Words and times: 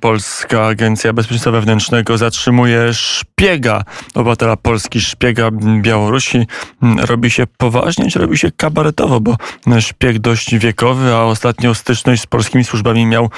Polska 0.00 0.66
Agencja 0.66 1.12
Bezpieczeństwa 1.12 1.50
Wewnętrznego 1.50 2.18
zatrzymuje 2.18 2.94
szpiega, 2.94 3.84
obywatela 4.14 4.56
Polski, 4.56 5.00
szpiega 5.00 5.50
Białorusi. 5.80 6.46
Robi 6.98 7.30
się 7.30 7.46
poważnie, 7.46 8.10
czy 8.10 8.18
robi 8.18 8.38
się 8.38 8.50
kabaretowo, 8.56 9.20
bo 9.20 9.36
szpieg 9.80 10.18
dość 10.18 10.54
wiekowy, 10.58 11.14
a 11.14 11.22
ostatnią 11.22 11.74
styczność 11.74 12.22
z 12.22 12.26
polskimi 12.26 12.64
służbami 12.64 13.06
miał 13.06 13.30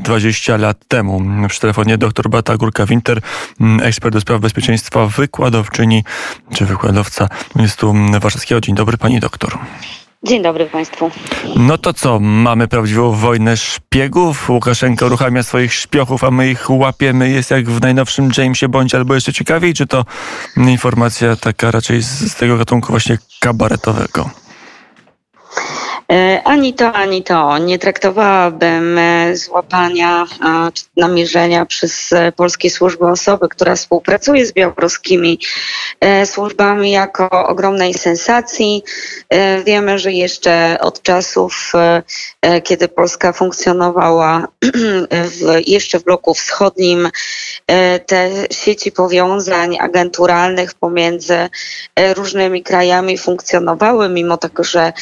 20 0.00 0.56
lat 0.56 0.88
temu. 0.88 1.22
Przy 1.48 1.60
telefonie 1.60 1.98
dr 1.98 2.30
Bata 2.30 2.56
Górka-Winter, 2.56 3.20
ekspert 3.82 4.12
do 4.14 4.20
spraw 4.20 4.40
bezpieczeństwa, 4.40 5.06
wykładowczyni 5.06 6.04
czy 6.54 6.66
wykładowca 6.66 7.28
Uniwersytetu 7.54 7.94
Warszawskiego. 8.20 8.60
Dzień 8.60 8.74
dobry 8.74 8.98
pani 8.98 9.20
doktor. 9.20 9.58
Dzień 10.24 10.42
dobry 10.42 10.66
Państwu. 10.66 11.10
No 11.56 11.78
to 11.78 11.92
co, 11.92 12.20
mamy 12.20 12.68
prawdziwą 12.68 13.12
wojnę 13.12 13.56
szpiegów? 13.56 14.50
Łukaszenka 14.50 15.06
uruchamia 15.06 15.42
swoich 15.42 15.74
szpiochów, 15.74 16.24
a 16.24 16.30
my 16.30 16.50
ich 16.50 16.70
łapiemy. 16.70 17.30
Jest 17.30 17.50
jak 17.50 17.70
w 17.70 17.80
najnowszym 17.80 18.30
Jamesie 18.38 18.68
Bądź 18.68 18.94
albo 18.94 19.14
jeszcze 19.14 19.32
ciekawiej? 19.32 19.74
Czy 19.74 19.86
to 19.86 20.04
informacja 20.56 21.36
taka 21.36 21.70
raczej 21.70 22.02
z, 22.02 22.32
z 22.32 22.34
tego 22.34 22.58
gatunku 22.58 22.92
właśnie 22.92 23.18
kabaretowego? 23.40 24.43
E, 26.12 26.42
ani 26.44 26.74
to, 26.74 26.92
ani 26.92 27.22
to. 27.22 27.58
Nie 27.58 27.78
traktowałabym 27.78 28.98
e, 28.98 29.36
złapania 29.36 30.26
namierzenia 30.96 31.66
przez 31.66 32.12
e, 32.12 32.32
polskie 32.32 32.70
służby 32.70 33.06
osoby, 33.06 33.48
która 33.48 33.76
współpracuje 33.76 34.46
z 34.46 34.52
białoruskimi 34.52 35.38
służbami 36.24 36.90
jako 36.90 37.46
ogromnej 37.46 37.94
sensacji. 37.94 38.82
Wiemy, 39.66 39.98
że 39.98 40.12
jeszcze 40.12 40.78
od 40.80 41.02
czasów, 41.02 41.72
kiedy 42.64 42.88
Polska 42.88 43.32
funkcjonowała 43.32 44.48
w, 45.30 45.60
jeszcze 45.66 45.98
w 45.98 46.04
bloku 46.04 46.34
wschodnim, 46.34 47.08
te 48.06 48.30
sieci 48.50 48.92
powiązań 48.92 49.76
agenturalnych 49.80 50.74
pomiędzy 50.74 51.48
różnymi 52.14 52.62
krajami 52.62 53.18
funkcjonowały, 53.18 54.08
mimo 54.08 54.36
tego, 54.36 54.64
że 54.64 54.92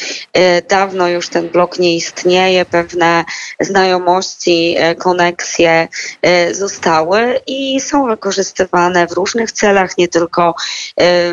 dawno 0.69 0.92
dawno 0.93 1.09
już 1.09 1.29
ten 1.29 1.49
blok 1.49 1.79
nie 1.79 1.95
istnieje, 1.95 2.65
pewne 2.65 3.25
znajomości, 3.59 4.75
e, 4.77 4.95
koneksje 4.95 5.87
e, 6.21 6.53
zostały 6.53 7.39
i 7.47 7.81
są 7.81 8.07
wykorzystywane 8.07 9.07
w 9.07 9.11
różnych 9.11 9.51
celach, 9.51 9.97
nie 9.97 10.07
tylko 10.07 10.49
e, 10.49 10.53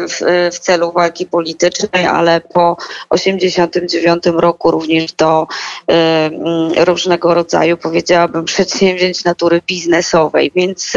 w, 0.09 0.21
w 0.53 0.59
celu 0.59 0.93
walki 0.93 1.27
politycznej, 1.27 2.07
ale 2.07 2.41
po 2.41 2.77
1989 3.11 4.25
roku 4.41 4.71
również 4.71 5.13
do 5.13 5.47
mm, 5.87 6.73
różnego 6.77 7.35
rodzaju, 7.35 7.77
powiedziałabym, 7.77 8.45
przedsięwzięć 8.45 9.25
natury 9.25 9.61
biznesowej. 9.67 10.53
Więc 10.55 10.93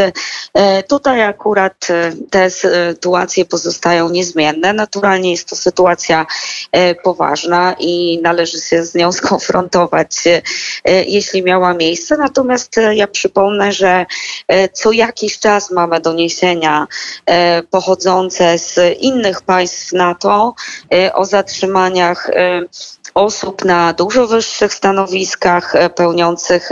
tutaj 0.90 1.24
akurat 1.24 1.88
te 2.30 2.50
sytuacje 2.50 3.46
pozostają 3.46 4.10
niezmienne. 4.10 4.74
Naturalnie 4.74 5.32
jest 5.32 5.50
to 5.50 5.56
sytuacja 5.56 6.26
poważna 7.04 7.76
i 7.80 8.20
należy 8.22 8.53
należy 8.54 8.68
się 8.68 8.86
z 8.86 8.96
nią 8.96 9.12
skonfrontować, 9.12 10.12
e, 10.28 10.42
jeśli 11.04 11.44
miała 11.44 11.74
miejsce. 11.74 12.18
Natomiast 12.18 12.78
e, 12.78 12.96
ja 12.96 13.08
przypomnę, 13.08 13.72
że 13.72 14.06
e, 14.48 14.70
co 14.70 14.92
jakiś 14.92 15.40
czas 15.40 15.72
mamy 15.72 16.00
doniesienia 16.00 16.88
pochodzące 17.70 18.58
z 18.58 18.80
innych 19.00 19.42
państw 19.42 19.94
NATO 19.94 20.56
o 21.14 21.26
zatrzymaniach 21.26 22.30
osób 23.14 23.66
na 23.66 23.94
dużo 23.94 24.28
wyższych 24.28 24.74
stanowiskach, 24.74 25.74
pełniących 25.96 26.70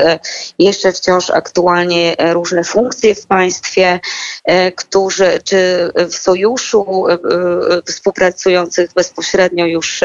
jeszcze 0.59 0.91
wciąż 0.91 1.29
aktualnie 1.29 2.15
różne 2.19 2.63
funkcje 2.63 3.15
w 3.15 3.25
państwie, 3.25 3.99
którzy 4.75 5.39
czy 5.43 5.91
w 6.09 6.15
sojuszu 6.15 7.05
współpracujących 7.85 8.93
bezpośrednio 8.93 9.65
już 9.65 10.03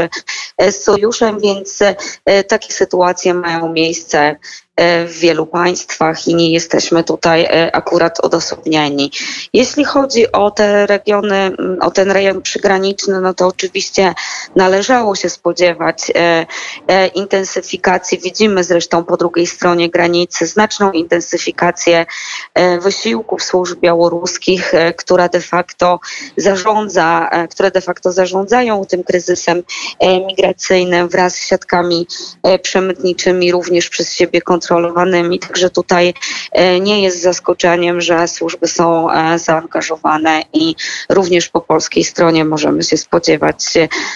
z 0.58 0.84
sojuszem, 0.84 1.41
więc 1.41 1.82
e, 2.24 2.44
takie 2.44 2.72
sytuacje 2.72 3.34
mają 3.34 3.72
miejsce. 3.72 4.18
E, 4.18 4.36
w 4.81 5.19
wielu 5.19 5.47
państwach 5.47 6.28
i 6.28 6.34
nie 6.34 6.53
jesteśmy 6.53 7.04
tutaj 7.04 7.44
e, 7.44 7.76
akurat 7.76 8.20
odosobnieni. 8.20 9.10
Jeśli 9.53 9.84
chodzi 9.84 10.32
o 10.32 10.50
te 10.50 10.87
regiony, 10.87 11.56
o 11.81 11.91
ten 11.91 12.10
rejon 12.10 12.42
przygraniczny, 12.42 13.20
no 13.20 13.34
to 13.34 13.47
oczywiście 13.47 14.15
należało 14.56 15.15
się 15.15 15.28
spodziewać 15.28 16.12
e, 16.15 17.06
intensyfikacji. 17.06 18.19
Widzimy 18.19 18.65
zresztą 18.65 19.04
po 19.04 19.16
drugiej 19.16 19.47
stronie 19.47 19.91
granicy 19.91 20.47
znaczną 20.47 20.92
intensyfikację 20.92 22.06
wysiłków 22.81 23.42
służb 23.42 23.81
białoruskich, 23.81 24.72
która 24.97 25.28
de 25.28 25.41
facto 25.41 26.00
zarządza, 26.36 27.31
które 27.50 27.70
de 27.70 27.81
facto 27.81 28.12
zarządzają 28.12 28.84
tym 28.84 29.04
kryzysem 29.04 29.62
migracyjnym 30.26 31.09
wraz 31.09 31.34
z 31.34 31.47
siatkami 31.47 32.06
przemytniczymi 32.62 33.53
również 33.53 33.88
przez 33.88 34.12
siebie 34.12 34.42
kontrolowanych 34.42 34.66
kontrolowanymi. 34.66 35.38
Także 35.38 35.71
tutaj 35.71 36.15
e, 36.53 36.81
nie 36.81 37.03
jest 37.03 37.22
zaskoczeniem, 37.22 38.00
że 38.00 38.28
służby 38.28 38.69
są 38.69 39.10
e, 39.10 39.38
zaangażowane 39.38 40.43
i 40.53 40.75
również 41.09 41.49
po 41.49 41.60
polskiej 41.60 42.04
stronie 42.04 42.44
możemy 42.44 42.82
się 42.82 42.97
spodziewać 42.97 43.65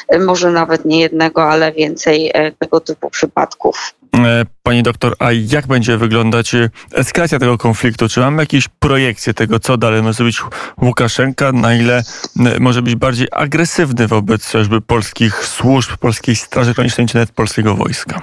e, 0.08 0.18
może 0.18 0.50
nawet 0.50 0.84
nie 0.84 1.00
jednego, 1.00 1.44
ale 1.44 1.72
więcej 1.72 2.32
tego 2.58 2.80
typu 2.80 3.10
przypadków. 3.10 3.94
Pani 4.62 4.82
doktor, 4.82 5.16
a 5.18 5.32
jak 5.32 5.66
będzie 5.66 5.96
wyglądać 5.96 6.52
eskalacja 6.92 7.38
tego 7.38 7.58
konfliktu? 7.58 8.08
Czy 8.08 8.20
mamy 8.20 8.42
jakieś 8.42 8.68
projekcje 8.68 9.34
tego, 9.34 9.60
co 9.60 9.76
dalej 9.76 10.02
może 10.02 10.14
zrobić 10.14 10.42
Łukaszenka? 10.82 11.52
Na 11.52 11.74
ile 11.74 12.02
może 12.60 12.82
być 12.82 12.94
bardziej 12.94 13.28
agresywny 13.32 14.08
wobec 14.08 14.46
chociażby 14.46 14.80
polskich 14.80 15.44
służb, 15.46 15.90
polskiej 15.96 16.36
Straży 16.36 16.74
Granicznej 16.74 17.06
czy 17.06 17.14
nawet 17.14 17.30
polskiego 17.30 17.74
wojska? 17.74 18.22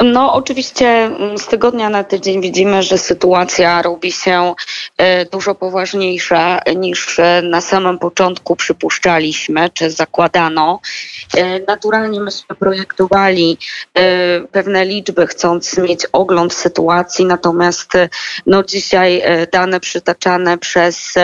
No, 0.00 0.32
oczywiście 0.32 0.88
mm, 0.88 1.38
z 1.38 1.46
tygodnia 1.46 1.88
na 1.88 2.04
tydzień 2.04 2.40
widzimy, 2.40 2.82
że 2.82 2.98
sytuacja 2.98 3.82
robi 3.82 4.12
się 4.12 4.54
e, 4.96 5.24
dużo 5.24 5.54
poważniejsza 5.54 6.60
niż 6.76 7.18
e, 7.18 7.42
na 7.42 7.60
samym 7.60 7.98
początku 7.98 8.56
przypuszczaliśmy 8.56 9.70
czy 9.70 9.90
zakładano. 9.90 10.80
E, 11.36 11.60
naturalnie 11.60 12.20
myśmy 12.20 12.56
projektowali 12.56 13.58
pewne 14.52 14.84
liczby, 14.84 15.26
chcąc 15.26 15.78
mieć 15.78 16.06
ogląd 16.12 16.54
sytuacji, 16.54 17.24
natomiast 17.24 17.92
no, 18.46 18.62
dzisiaj 18.62 19.22
dane 19.52 19.80
przytaczane 19.80 20.58
przez 20.58 21.14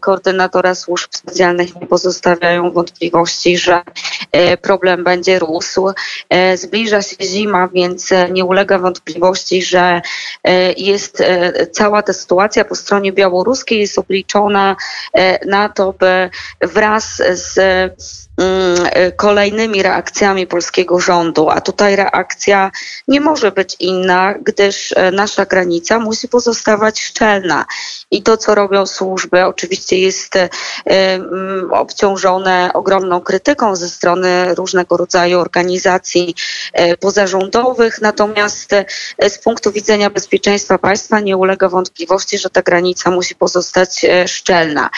koordynatora 0.00 0.74
służb 0.74 1.08
specjalnych 1.10 1.80
nie 1.80 1.86
pozostawiają 1.86 2.70
wątpliwości, 2.70 3.58
że 3.58 3.82
problem 4.62 5.04
będzie 5.04 5.38
rósł. 5.38 5.92
Zbliża 6.54 7.02
się 7.02 7.16
zima, 7.22 7.68
więc 7.68 8.12
e, 8.12 8.30
nie 8.30 8.44
ulega 8.44 8.78
wątpliwości, 8.78 9.62
że 9.62 10.02
e, 10.44 10.72
jest 10.72 11.20
e, 11.20 11.66
cała 11.66 12.02
ta 12.02 12.12
sytuacja 12.12 12.64
po 12.64 12.74
stronie 12.74 13.12
białoruskiej 13.12 13.80
jest 13.80 13.98
obliczona 13.98 14.76
na 15.46 15.68
to, 15.68 15.92
by 15.92 16.30
wraz 16.60 17.22
z 17.32 18.25
kolejnymi 19.16 19.82
reakcjami 19.82 20.46
polskiego 20.46 21.00
rządu, 21.00 21.50
a 21.50 21.60
tutaj 21.60 21.96
reakcja 21.96 22.70
nie 23.08 23.20
może 23.20 23.52
być 23.52 23.76
inna, 23.80 24.34
gdyż 24.42 24.92
e, 24.96 25.10
nasza 25.10 25.44
granica 25.44 25.98
musi 25.98 26.28
pozostawać 26.28 27.00
szczelna. 27.00 27.64
I 28.10 28.22
to, 28.22 28.36
co 28.36 28.54
robią 28.54 28.86
służby, 28.86 29.44
oczywiście 29.44 29.98
jest 29.98 30.36
e, 30.36 30.48
mm, 30.86 31.72
obciążone 31.72 32.70
ogromną 32.74 33.20
krytyką 33.20 33.76
ze 33.76 33.88
strony 33.88 34.54
różnego 34.54 34.96
rodzaju 34.96 35.40
organizacji 35.40 36.34
pozarządowych, 37.00 38.00
natomiast 38.00 38.70
z 39.28 39.38
punktu 39.38 39.72
widzenia 39.72 40.10
bezpieczeństwa 40.10 40.78
państwa 40.78 41.20
nie 41.20 41.36
ulega 41.36 41.68
wątpliwości, 41.68 42.38
że 42.38 42.50
ta 42.50 42.62
granica 42.62 43.10
musi 43.10 43.34
pozostać 43.34 44.06
szczelna. 44.26 44.90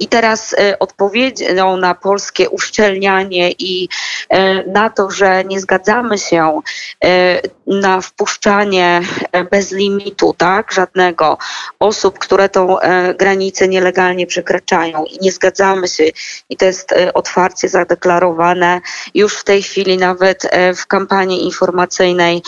I 0.00 0.08
teraz 0.08 0.54
odpowiedzią 0.78 1.76
na 1.76 1.94
polskie 1.94 2.50
uszczelnienie 2.50 2.85
uszczelnianie 2.86 3.50
i 3.58 3.88
e, 4.28 4.62
na 4.64 4.90
to, 4.90 5.10
że 5.10 5.44
nie 5.44 5.60
zgadzamy 5.60 6.18
się 6.18 6.60
e, 7.04 7.40
na 7.66 8.00
wpuszczanie 8.00 9.00
e, 9.32 9.44
bez 9.44 9.72
limitu, 9.72 10.34
tak, 10.38 10.72
żadnego 10.72 11.38
osób, 11.78 12.18
które 12.18 12.48
tą 12.48 12.76
granicę 13.18 13.68
nielegalnie 13.68 14.26
przekraczają 14.26 15.04
i 15.04 15.18
nie 15.20 15.32
zgadzamy 15.32 15.88
się 15.88 16.04
i 16.50 16.56
to 16.56 16.64
jest 16.64 16.94
otwarcie 17.14 17.68
zadeklarowane 17.68 18.80
już 19.14 19.36
w 19.36 19.44
tej 19.44 19.62
chwili 19.62 19.98
nawet 19.98 20.50
w 20.76 20.86
kampanii 20.86 21.44
informacyjnej, 21.44 22.42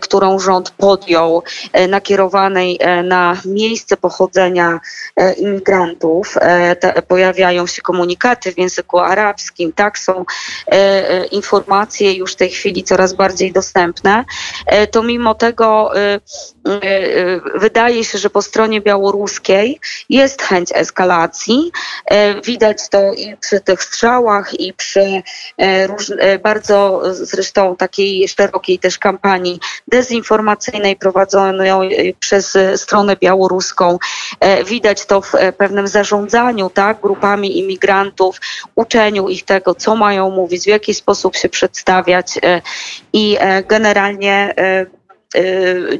którą 0.00 0.38
rząd 0.38 0.70
podjął, 0.70 1.42
nakierowanej 1.88 2.78
na 3.04 3.36
miejsce 3.44 3.96
pochodzenia 3.96 4.80
imigrantów. 5.36 6.34
Pojawiają 7.08 7.66
się 7.66 7.82
komunikaty 7.82 8.52
w 8.52 8.58
języku 8.58 8.98
arabskim, 8.98 9.72
tak, 9.78 9.98
są 9.98 10.24
informacje 11.30 12.12
już 12.12 12.32
w 12.32 12.36
tej 12.36 12.50
chwili 12.50 12.84
coraz 12.84 13.12
bardziej 13.12 13.52
dostępne, 13.52 14.24
to 14.90 15.02
mimo 15.02 15.34
tego 15.34 15.90
wydaje 17.54 18.04
się, 18.04 18.18
że 18.18 18.30
po 18.30 18.42
stronie 18.42 18.80
białoruskiej 18.80 19.80
jest 20.08 20.42
chęć 20.42 20.68
eskalacji. 20.74 21.72
Widać 22.44 22.88
to 22.88 23.12
i 23.12 23.36
przy 23.36 23.60
tych 23.60 23.82
strzałach, 23.82 24.60
i 24.60 24.72
przy 24.72 25.22
bardzo 26.42 27.02
zresztą 27.10 27.76
takiej 27.76 28.28
szerokiej 28.28 28.78
też 28.78 28.98
kampanii 28.98 29.60
dezinformacyjnej 29.88 30.96
prowadzonej 30.96 32.14
przez 32.20 32.58
stronę 32.76 33.16
białoruską. 33.16 33.98
E, 34.40 34.64
widać 34.64 35.06
to 35.06 35.20
w 35.20 35.34
e, 35.34 35.52
pewnym 35.52 35.88
zarządzaniu 35.88 36.70
tak, 36.70 37.00
grupami 37.00 37.58
imigrantów, 37.58 38.40
uczeniu 38.74 39.28
ich 39.28 39.44
tego, 39.44 39.67
co 39.74 39.96
mają 39.96 40.30
mówić, 40.30 40.64
w 40.64 40.66
jaki 40.66 40.94
sposób 40.94 41.36
się 41.36 41.48
przedstawiać 41.48 42.38
e, 42.42 42.62
i 43.12 43.38
generalnie 43.68 44.54
Y, 44.58 44.97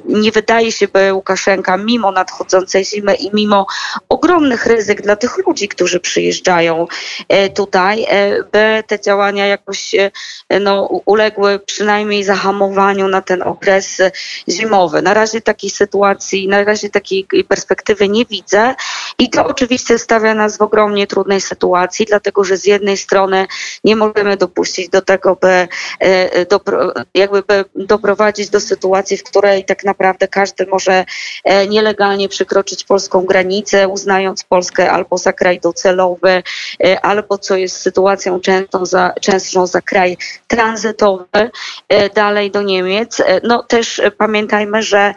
nie 0.05 0.33
wydaje 0.33 0.73
się, 0.73 0.89
by 0.89 1.13
Łukaszenka, 1.13 1.77
mimo 1.77 2.13
nadchodzącej 2.13 2.85
zimy 2.85 3.15
i 3.15 3.31
mimo 3.35 3.67
ogromnych 4.09 4.67
ryzyk 4.67 5.03
dla 5.03 5.17
tych 5.17 5.47
ludzi, 5.47 5.69
którzy 5.69 6.01
przyjeżdżają 6.01 6.87
y, 7.33 7.51
tutaj, 7.51 8.03
y, 8.03 8.45
by 8.53 8.83
te 8.87 9.01
działania 9.01 9.47
jakoś 9.47 9.95
no, 10.61 10.83
uległy 11.05 11.59
przynajmniej 11.59 12.25
zahamowaniu 12.25 13.09
na 13.09 13.23
ten 13.23 13.43
okres 13.43 14.03
zimowy. 14.49 15.03
Na 15.03 15.15
razie 15.15 15.41
takiej 15.41 15.71
sytuacji, 15.71 16.49
na 16.49 16.65
razie 16.65 16.91
takiej 16.91 17.27
perspektywy 17.49 18.09
nie 18.09 18.25
widzę 18.25 18.75
i 19.19 19.31
to 19.31 19.47
oczywiście 19.47 19.99
stawia 19.99 20.35
nas 20.35 20.59
w 20.59 20.63
ogromnie 20.63 21.07
trudnej 21.07 21.41
sytuacji, 21.41 22.07
dlatego 22.07 22.45
że 22.45 22.57
z 22.57 22.67
jednej 22.67 22.97
strony 22.97 23.47
nie 23.85 23.97
możemy 23.97 24.37
dopuścić 24.37 24.89
do 24.89 25.03
tego, 25.03 25.37
by 25.37 25.69
jakby 27.15 27.43
by 27.43 27.65
doprowadzić 27.75 28.51
do 28.51 28.61
sytuacji, 28.61 29.18
w 29.19 29.23
której 29.23 29.65
tak 29.65 29.85
naprawdę 29.85 30.29
każdy 30.29 30.67
może 30.67 31.05
e, 31.45 31.67
nielegalnie 31.67 32.29
przekroczyć 32.29 32.85
polską 32.85 33.25
granicę, 33.25 33.89
uznając 33.89 34.45
Polskę 34.45 34.91
albo 34.91 35.19
za 35.19 35.33
kraj 35.33 35.61
docelowy, 35.61 36.43
e, 36.85 37.01
albo 37.01 37.39
co 37.39 37.57
jest 37.57 37.77
sytuacją 37.77 38.41
częstą 38.41 38.87
za, 38.87 39.13
częstszą 39.21 39.67
za 39.67 39.81
kraj 39.81 40.17
tranzytowy 40.47 41.51
e, 41.89 42.11
dalej 42.11 42.51
do 42.51 42.63
Niemiec. 42.63 43.23
No 43.43 43.63
też 43.63 44.03
pamiętajmy, 44.19 44.83
że 44.83 45.15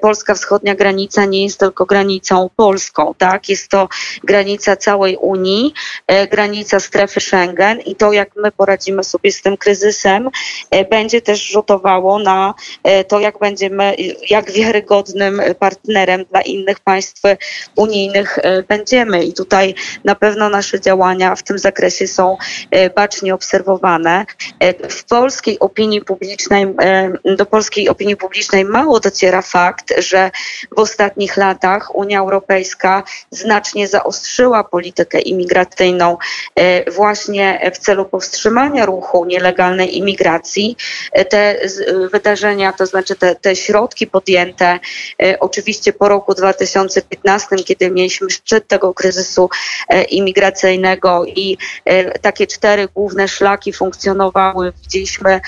polska 0.00 0.34
wschodnia 0.34 0.74
granica 0.74 1.24
nie 1.24 1.44
jest 1.44 1.60
tylko 1.60 1.86
granicą 1.86 2.50
polską, 2.56 3.14
tak? 3.18 3.48
Jest 3.48 3.68
to 3.68 3.88
granica 4.24 4.76
całej 4.76 5.16
Unii, 5.16 5.74
granica 6.30 6.80
strefy 6.80 7.20
Schengen 7.20 7.80
i 7.80 7.96
to, 7.96 8.12
jak 8.12 8.36
my 8.36 8.52
poradzimy 8.52 9.04
sobie 9.04 9.32
z 9.32 9.42
tym 9.42 9.56
kryzysem, 9.56 10.28
będzie 10.90 11.20
też 11.20 11.46
rzutowało 11.46 12.18
na 12.18 12.54
to, 13.08 13.20
jak 13.20 13.40
będziemy, 13.42 13.94
jak 14.30 14.52
wiarygodnym 14.52 15.42
partnerem 15.58 16.24
dla 16.24 16.40
innych 16.40 16.80
państw 16.80 17.22
unijnych 17.76 18.38
e, 18.38 18.62
będziemy. 18.62 19.24
I 19.24 19.32
tutaj 19.32 19.74
na 20.04 20.14
pewno 20.14 20.48
nasze 20.48 20.80
działania 20.80 21.34
w 21.34 21.42
tym 21.42 21.58
zakresie 21.58 22.06
są 22.06 22.36
e, 22.70 22.90
bacznie 22.90 23.34
obserwowane. 23.34 24.26
E, 24.60 24.88
w 24.88 25.04
polskiej 25.04 25.58
opinii 25.58 26.00
publicznej, 26.00 26.66
do 27.36 27.46
polskiej 27.46 27.88
opinii 27.88 28.16
publicznej 28.16 28.64
mało 28.64 29.00
dociera 29.00 29.42
fakt, 29.42 29.94
że 29.98 30.30
w 30.76 30.78
ostatnich 30.78 31.36
latach 31.36 31.94
Unia 31.94 32.20
Europejska 32.20 33.02
znacznie 33.30 33.88
zaostrzyła 33.88 34.64
politykę 34.64 35.20
imigracyjną 35.20 36.16
właśnie 36.94 37.70
w 37.74 37.78
celu 37.78 38.04
powstrzymania 38.04 38.86
ruchu 38.86 39.24
nielegalnej 39.24 39.98
imigracji. 39.98 40.76
Te 41.28 41.56
wydarzenia, 42.12 42.72
to 42.72 42.86
znaczy 42.86 43.14
te 43.16 43.31
te 43.40 43.56
środki 43.56 44.06
podjęte 44.06 44.80
e, 45.22 45.40
oczywiście 45.40 45.92
po 45.92 46.08
roku 46.08 46.34
2015, 46.34 47.56
kiedy 47.56 47.90
mieliśmy 47.90 48.30
szczyt 48.30 48.68
tego 48.68 48.94
kryzysu 48.94 49.50
e, 49.88 50.02
imigracyjnego 50.02 51.24
i 51.24 51.58
e, 51.84 52.18
takie 52.18 52.46
cztery 52.46 52.88
główne 52.94 53.28
szlaki 53.28 53.72
funkcjonowały. 53.72 54.72
Widzieliśmy 54.82 55.40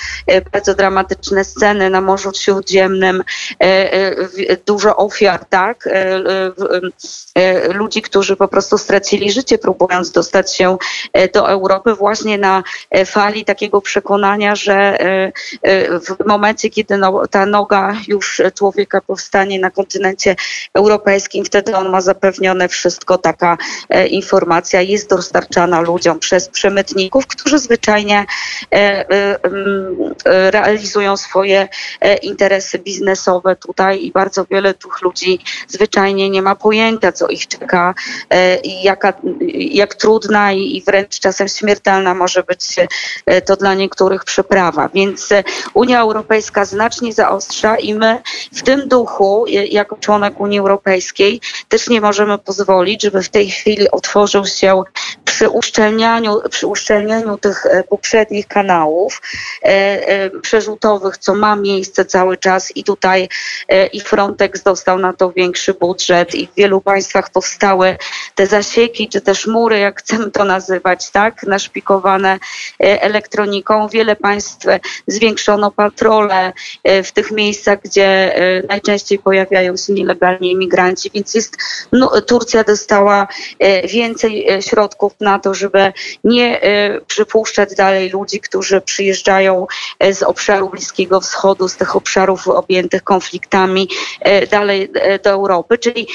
bardzo 0.53 0.75
dramatyczne 0.75 1.45
sceny 1.45 1.91
na 1.91 2.01
Morzu 2.01 2.31
Śródziemnym, 2.35 3.25
dużo 4.67 4.97
ofiar, 4.97 5.45
tak? 5.45 5.89
Ludzi, 7.75 8.03
którzy 8.03 8.37
po 8.37 8.49
prostu 8.49 8.79
stracili 8.79 9.33
życie, 9.33 9.59
próbując 9.59 10.11
dostać 10.11 10.57
się 10.57 10.77
do 11.33 11.51
Europy 11.51 11.95
właśnie 11.95 12.39
na 12.39 12.63
fali 13.07 13.45
takiego 13.45 13.81
przekonania, 13.81 14.57
że 14.57 14.99
w 16.07 16.27
momencie, 16.27 16.71
kiedy 16.71 16.97
no, 16.97 17.27
ta 17.27 17.47
noga 17.47 17.74
już 18.09 18.43
człowieka 18.55 19.01
powstanie 19.01 19.61
na 19.61 19.71
kontynencie 19.71 20.37
europejskim, 20.75 21.45
wtedy 21.45 21.77
on 21.77 21.89
ma 21.89 22.01
zapewnione 22.01 22.69
wszystko. 22.69 23.19
Taka 23.19 23.59
e, 23.89 24.07
informacja 24.07 24.81
jest 24.81 25.11
dostarczana 25.11 25.81
ludziom 25.81 26.19
przez 26.19 26.49
przemytników, 26.49 27.27
którzy 27.27 27.59
zwyczajnie 27.59 28.27
e, 28.73 28.75
e, 28.75 30.51
realizują 30.51 31.17
swoje 31.17 31.69
interesy 32.23 32.79
biznesowe 32.79 33.57
tutaj 33.57 34.05
i 34.05 34.13
bardzo 34.13 34.45
wiele 34.51 34.75
tych 34.75 35.03
ludzi 35.03 35.39
zwyczajnie 35.69 36.31
nie 36.31 36.43
ma 36.43 36.55
pojęcia, 36.55 37.13
co 37.13 37.29
ich 37.29 37.49
czeka 37.49 37.95
jaka, 38.83 39.13
jak 39.55 39.95
trudna 39.95 40.53
i 40.53 40.83
wręcz 40.87 41.21
czasem 41.21 41.49
śmiertelna 41.49 42.15
może 42.15 42.43
być 42.43 42.77
to 43.47 43.57
dla 43.57 43.75
niektórych 43.75 44.25
przeprawa. 44.25 44.89
Więc 44.95 45.29
Unia 45.75 46.01
Europejska 46.01 46.65
znacznie 46.65 47.13
zaostrza 47.13 47.64
i 47.79 47.95
my 47.95 48.23
w 48.53 48.63
tym 48.63 48.89
duchu, 48.89 49.45
jako 49.71 49.97
członek 49.97 50.41
Unii 50.41 50.59
Europejskiej, 50.59 51.41
też 51.69 51.89
nie 51.89 52.01
możemy 52.01 52.39
pozwolić, 52.39 53.03
żeby 53.03 53.23
w 53.23 53.29
tej 53.29 53.51
chwili 53.51 53.91
otworzył 53.91 54.47
się 54.47 54.83
przy 55.35 55.49
uszczelnianiu, 55.49 56.41
przy 56.51 56.67
uszczelnieniu 56.67 57.39
tych 57.39 57.67
e, 57.67 57.85
poprzednich 57.85 58.47
kanałów 58.47 59.23
e, 59.63 59.69
e, 59.69 60.31
przerzutowych, 60.31 61.19
co 61.19 61.35
ma 61.35 61.57
miejsce 61.57 62.05
cały 62.05 62.37
czas 62.37 62.77
i 62.77 62.85
tutaj 62.85 63.29
i 63.93 64.01
Frontex 64.01 64.63
dostał 64.63 64.99
na 64.99 65.13
to 65.13 65.33
większy 65.33 65.75
budżet 65.75 66.35
i 66.35 66.47
w 66.47 66.55
wielu 66.55 66.81
państwach 66.81 67.31
powstały 67.31 67.97
te 68.35 68.47
zasieki, 68.47 69.09
czy 69.09 69.21
też 69.21 69.47
mury, 69.47 69.79
jak 69.79 69.99
chcemy 69.99 70.31
to 70.31 70.45
nazywać, 70.45 71.11
tak, 71.11 71.43
naszpikowane 71.43 72.39
elektroniką. 72.79 73.89
Wiele 73.89 74.17
państw 74.17 74.67
zwiększono 75.07 75.71
patrole 75.71 76.53
w 77.05 77.13
tych 77.13 77.31
miejscach, 77.31 77.79
gdzie 77.85 78.35
najczęściej 78.69 79.19
pojawiają 79.19 79.77
się 79.77 79.93
nielegalni 79.93 80.53
imigranci, 80.53 81.11
więc 81.15 81.35
jest, 81.35 81.57
no, 81.93 82.21
Turcja 82.21 82.65
dostała 82.65 83.29
więcej 83.85 84.47
środków 84.61 85.13
na 85.25 85.39
to, 85.39 85.55
żeby 85.55 85.93
nie 86.25 86.63
e, 86.63 87.01
przypuszczać 87.01 87.75
dalej 87.75 88.11
ludzi, 88.11 88.41
którzy 88.41 88.81
przyjeżdżają 88.81 89.67
e, 89.99 90.15
z 90.15 90.23
obszaru 90.23 90.71
Bliskiego 90.71 91.21
Wschodu, 91.21 91.69
z 91.69 91.77
tych 91.77 91.97
obszarów 91.97 92.49
objętych 92.49 93.05
konfliktami 93.05 93.89
e, 94.21 94.47
dalej 94.47 94.89
do 95.25 95.31
Europy. 95.31 95.79
Czyli 95.79 96.09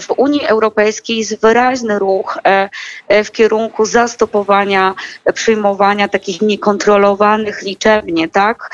w 0.00 0.10
Unii 0.16 0.46
Europejskiej 0.46 1.18
jest 1.18 1.40
wyraźny 1.40 1.98
ruch 1.98 2.38
w 3.24 3.30
kierunku 3.30 3.84
zastopowania 3.84 4.94
przyjmowania 5.34 6.08
takich 6.08 6.42
niekontrolowanych 6.42 7.62
liczebnie, 7.62 8.28
tak, 8.28 8.70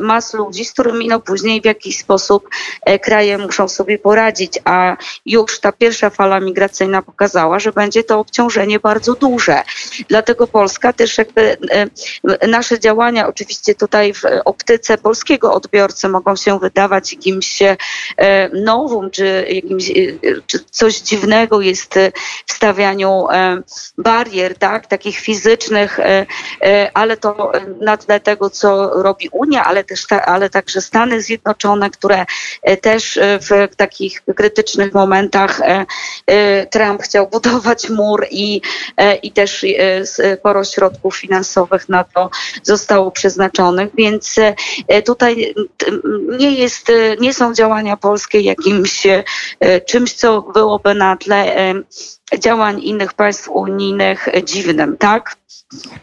mas 0.00 0.34
ludzi, 0.34 0.64
z 0.64 0.72
którymi 0.72 1.08
no 1.08 1.20
później 1.20 1.60
w 1.60 1.64
jakiś 1.64 1.98
sposób 1.98 2.48
kraje 3.02 3.38
muszą 3.38 3.68
sobie 3.68 3.98
poradzić, 3.98 4.58
a 4.64 4.96
już 5.26 5.60
ta 5.60 5.72
pierwsza 5.72 6.10
fala 6.10 6.40
migracyjna 6.40 7.02
pokazała, 7.02 7.58
że 7.58 7.72
będzie 7.72 8.04
to 8.04 8.18
obciążenie 8.18 8.80
bardzo 8.80 9.14
duże 9.14 9.27
duże. 9.28 9.62
Dlatego 10.08 10.46
Polska 10.46 10.92
też 10.92 11.18
jakby 11.18 11.56
e, 11.70 12.48
nasze 12.48 12.80
działania 12.80 13.28
oczywiście 13.28 13.74
tutaj 13.74 14.14
w 14.14 14.22
optyce 14.44 14.98
polskiego 14.98 15.54
odbiorcy 15.54 16.08
mogą 16.08 16.36
się 16.36 16.58
wydawać 16.58 17.12
jakimś 17.12 17.62
e, 17.62 17.76
nowym, 18.52 19.10
czy, 19.10 19.46
jakimś, 19.48 19.90
e, 19.90 19.94
czy 20.46 20.58
coś 20.70 21.00
dziwnego 21.00 21.60
jest 21.60 21.94
w 22.46 22.52
stawianiu 22.52 23.26
barier, 23.98 24.58
tak, 24.58 24.86
takich 24.86 25.18
fizycznych, 25.18 25.98
ale 26.94 27.16
to 27.16 27.52
na 27.80 27.96
tle 27.96 28.20
tego, 28.20 28.50
co 28.50 28.90
robi 29.02 29.28
Unia, 29.32 29.64
ale 29.64 29.84
też 29.84 30.06
ale 30.26 30.50
także 30.50 30.80
Stany 30.80 31.22
Zjednoczone, 31.22 31.90
które 31.90 32.26
też 32.80 33.18
w 33.22 33.76
takich 33.76 34.22
krytycznych 34.36 34.94
momentach 34.94 35.60
Trump 36.70 37.02
chciał 37.02 37.28
budować 37.28 37.90
mur 37.90 38.26
i, 38.30 38.60
i 39.22 39.32
też 39.32 39.64
e, 39.64 40.06
sporo 40.06 40.64
środków 40.64 41.16
finansowych 41.16 41.88
na 41.88 42.04
to 42.04 42.30
zostało 42.62 43.10
przeznaczonych, 43.10 43.88
więc 43.94 44.36
e, 44.88 45.02
tutaj 45.02 45.54
nie, 46.38 46.54
jest, 46.54 46.92
nie 47.20 47.34
są 47.34 47.54
działania 47.54 47.96
polskie 47.96 48.40
jakimś 48.40 49.06
e, 49.06 49.24
czymś, 49.80 50.12
co 50.12 50.42
byłoby 50.42 50.94
na 50.94 51.16
tle 51.16 51.74
działań 52.38 52.80
innych 52.80 53.14
państw 53.14 53.48
unijnych 53.48 54.28
dziwnym, 54.44 54.96
tak? 54.96 55.36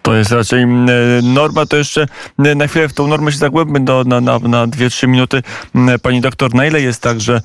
To 0.02 0.16
jest 0.16 0.32
raczej 0.32 0.64
mm, 0.64 0.90
norma, 1.34 1.66
to 1.66 1.78
jeszcze 1.78 2.08
mm, 2.40 2.58
na 2.58 2.68
chwilę 2.68 2.90
w 2.90 2.94
tą 2.94 3.08
normę 3.08 3.32
się 3.32 3.38
zagłębmy 3.38 3.80
do, 3.80 4.04
na, 4.04 4.22
na, 4.22 4.40
na 4.40 4.68
2-3 4.68 5.08
minuty. 5.08 5.44
Mm, 5.76 6.00
pani 6.00 6.22
doktor, 6.22 6.54
na 6.54 6.66
ile 6.66 6.82
jest 6.82 7.02
tak, 7.02 7.22
że 7.22 7.42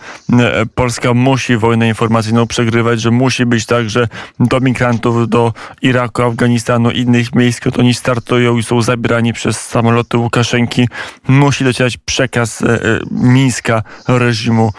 Polska 0.75 1.15
musi 1.15 1.57
wojnę 1.57 1.89
informacyjną 1.89 2.47
przegrywać, 2.47 3.01
że 3.01 3.11
musi 3.11 3.47
być 3.47 3.67
tak, 3.67 3.91
że 3.91 4.09
do 4.41 4.61
migrantów 4.61 5.29
do 5.29 5.53
Iraku, 5.83 6.23
Afganistanu, 6.23 6.91
innych 6.91 7.35
miejsc, 7.35 7.59
skąd 7.59 7.79
oni 7.79 7.95
startują 7.95 8.57
i 8.57 8.63
są 8.63 8.83
zabierani 8.83 9.33
przez 9.33 9.61
samoloty 9.61 10.17
Łukaszenki, 10.17 10.89
musi 11.29 11.65
docierać 11.65 11.97
przekaz 11.97 12.63
e, 12.63 12.67
e, 12.67 12.79
Mińska 13.11 13.83
reżimu 14.09 14.73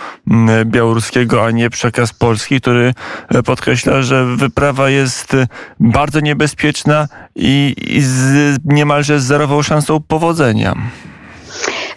białoruskiego, 0.66 1.46
a 1.46 1.52
nie 1.52 1.70
przekaz 1.70 2.14
Polski, 2.14 2.62
który 2.62 2.94
e, 3.30 3.44
podkreśla, 3.92 4.02
że 4.02 4.36
wyprawa 4.36 4.90
jest 4.90 5.36
bardzo 5.80 6.20
niebezpieczna 6.20 7.08
i, 7.36 7.76
i 7.88 8.02
z 8.02 8.58
niemalże 8.66 9.20
zerową 9.20 9.62
szansą 9.62 10.00
powodzenia. 10.00 10.76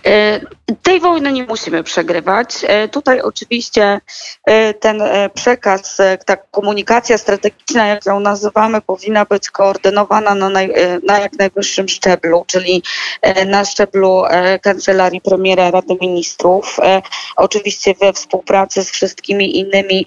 E, 0.07 0.41
tej 0.83 1.01
wojny 1.01 1.33
nie 1.33 1.45
musimy 1.45 1.83
przegrywać. 1.83 2.49
E, 2.63 2.89
tutaj 2.89 3.21
oczywiście 3.21 4.01
e, 4.45 4.75
ten 4.75 5.03
przekaz, 5.35 5.99
ta 6.27 6.37
komunikacja 6.37 7.19
strategiczna, 7.19 7.87
jak 7.87 8.07
ją 8.07 8.21
nazywamy, 8.21 8.81
powinna 8.81 9.25
być 9.25 9.51
koordynowana 9.51 10.35
na, 10.35 10.49
naj, 10.49 10.73
na 11.07 11.19
jak 11.19 11.33
najwyższym 11.33 11.89
szczeblu, 11.89 12.45
czyli 12.47 12.83
na 13.47 13.65
szczeblu 13.65 14.23
Kancelarii 14.63 15.21
Premiera 15.21 15.71
Rady 15.71 15.97
Ministrów, 16.01 16.77
oczywiście 17.37 17.95
we 18.01 18.13
współpracy 18.13 18.85
z 18.85 18.91
wszystkimi 18.91 19.59
innymi 19.59 20.07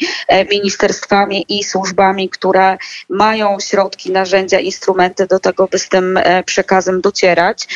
ministerstwami 0.51 1.46
i 1.50 1.63
służbami, 1.63 2.30
które 2.30 2.77
mają 3.10 3.60
środki, 3.60 4.12
narzędzia, 4.12 4.60
instrumenty 4.60 5.27
do 5.27 5.39
tego, 5.39 5.68
by 5.68 5.80
z 5.80 5.89
tym 5.89 6.20
przekazem 6.46 7.01
docierać. 7.01 7.68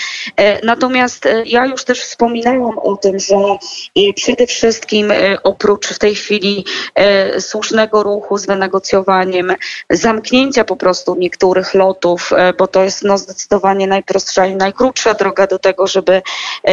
Natomiast 0.63 1.27
ja 1.45 1.65
już 1.65 1.83
też 1.83 2.10
wspominałam 2.11 2.79
o 2.79 2.95
tym, 2.97 3.19
że 3.19 3.35
e, 3.35 4.13
przede 4.13 4.47
wszystkim 4.47 5.11
e, 5.11 5.43
oprócz 5.43 5.87
w 5.87 5.99
tej 5.99 6.15
chwili 6.15 6.65
e, 6.95 7.41
słusznego 7.41 8.03
ruchu 8.03 8.37
z 8.37 8.45
wynegocjowaniem 8.45 9.55
zamknięcia 9.89 10.63
po 10.63 10.75
prostu 10.75 11.15
niektórych 11.15 11.73
lotów, 11.73 12.31
bo 12.57 12.67
to 12.67 12.83
jest 12.83 13.03
no 13.03 13.17
zdecydowanie 13.17 13.87
najprostsza 13.87 14.45
i 14.45 14.55
najkrótsza 14.55 15.13
droga 15.13 15.47
do 15.47 15.59
tego, 15.59 15.87
żeby 15.87 16.21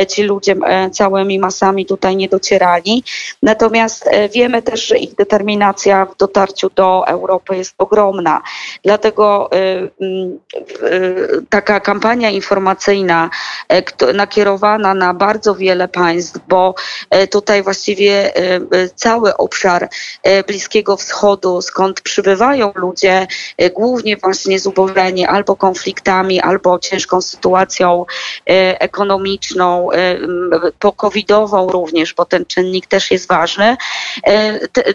ci 0.08 0.22
ludzie 0.22 0.56
całymi 0.92 1.38
masami 1.38 1.86
tutaj 1.86 2.16
nie 2.16 2.28
docierali. 2.28 3.04
Natomiast 3.42 4.10
wiemy 4.34 4.62
też, 4.62 4.86
że 4.86 4.98
ich 4.98 5.14
determinacja 5.14 6.04
w 6.06 6.16
dotarciu 6.16 6.70
do 6.74 7.04
Europy 7.06 7.56
jest 7.56 7.74
ogromna. 7.78 8.42
Dlatego 8.84 9.50
taka 11.48 11.80
kampania 11.80 12.30
informacyjna 12.30 13.30
nakierowana 14.14 14.94
na 14.94 15.14
bardzo 15.28 15.54
wiele 15.54 15.88
państw, 15.88 16.38
bo 16.48 16.74
e, 17.10 17.26
tutaj 17.26 17.62
właściwie 17.62 18.36
e, 18.36 18.54
e, 18.56 18.88
cały 18.94 19.36
obszar 19.36 19.88
Bliskiego 20.46 20.96
Wschodu, 20.96 21.62
skąd 21.62 22.00
przybywają 22.00 22.72
ludzie, 22.74 23.26
głównie 23.74 24.16
właśnie 24.16 24.58
zubożeni 24.58 25.26
albo 25.26 25.56
konfliktami, 25.56 26.40
albo 26.40 26.78
ciężką 26.78 27.20
sytuacją 27.20 28.04
ekonomiczną, 28.78 29.88
po-covidową 30.78 31.70
również, 31.70 32.14
bo 32.14 32.24
ten 32.24 32.46
czynnik 32.46 32.86
też 32.86 33.10
jest 33.10 33.28
ważny. 33.28 33.76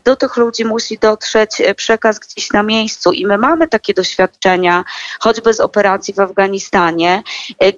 Do 0.03 0.15
tych 0.15 0.37
ludzi 0.37 0.65
musi 0.65 0.97
dotrzeć 0.97 1.61
przekaz 1.75 2.19
gdzieś 2.19 2.51
na 2.51 2.63
miejscu 2.63 3.11
i 3.11 3.25
my 3.25 3.37
mamy 3.37 3.67
takie 3.67 3.93
doświadczenia, 3.93 4.83
choćby 5.19 5.53
z 5.53 5.59
operacji 5.59 6.13
w 6.13 6.19
Afganistanie, 6.19 7.23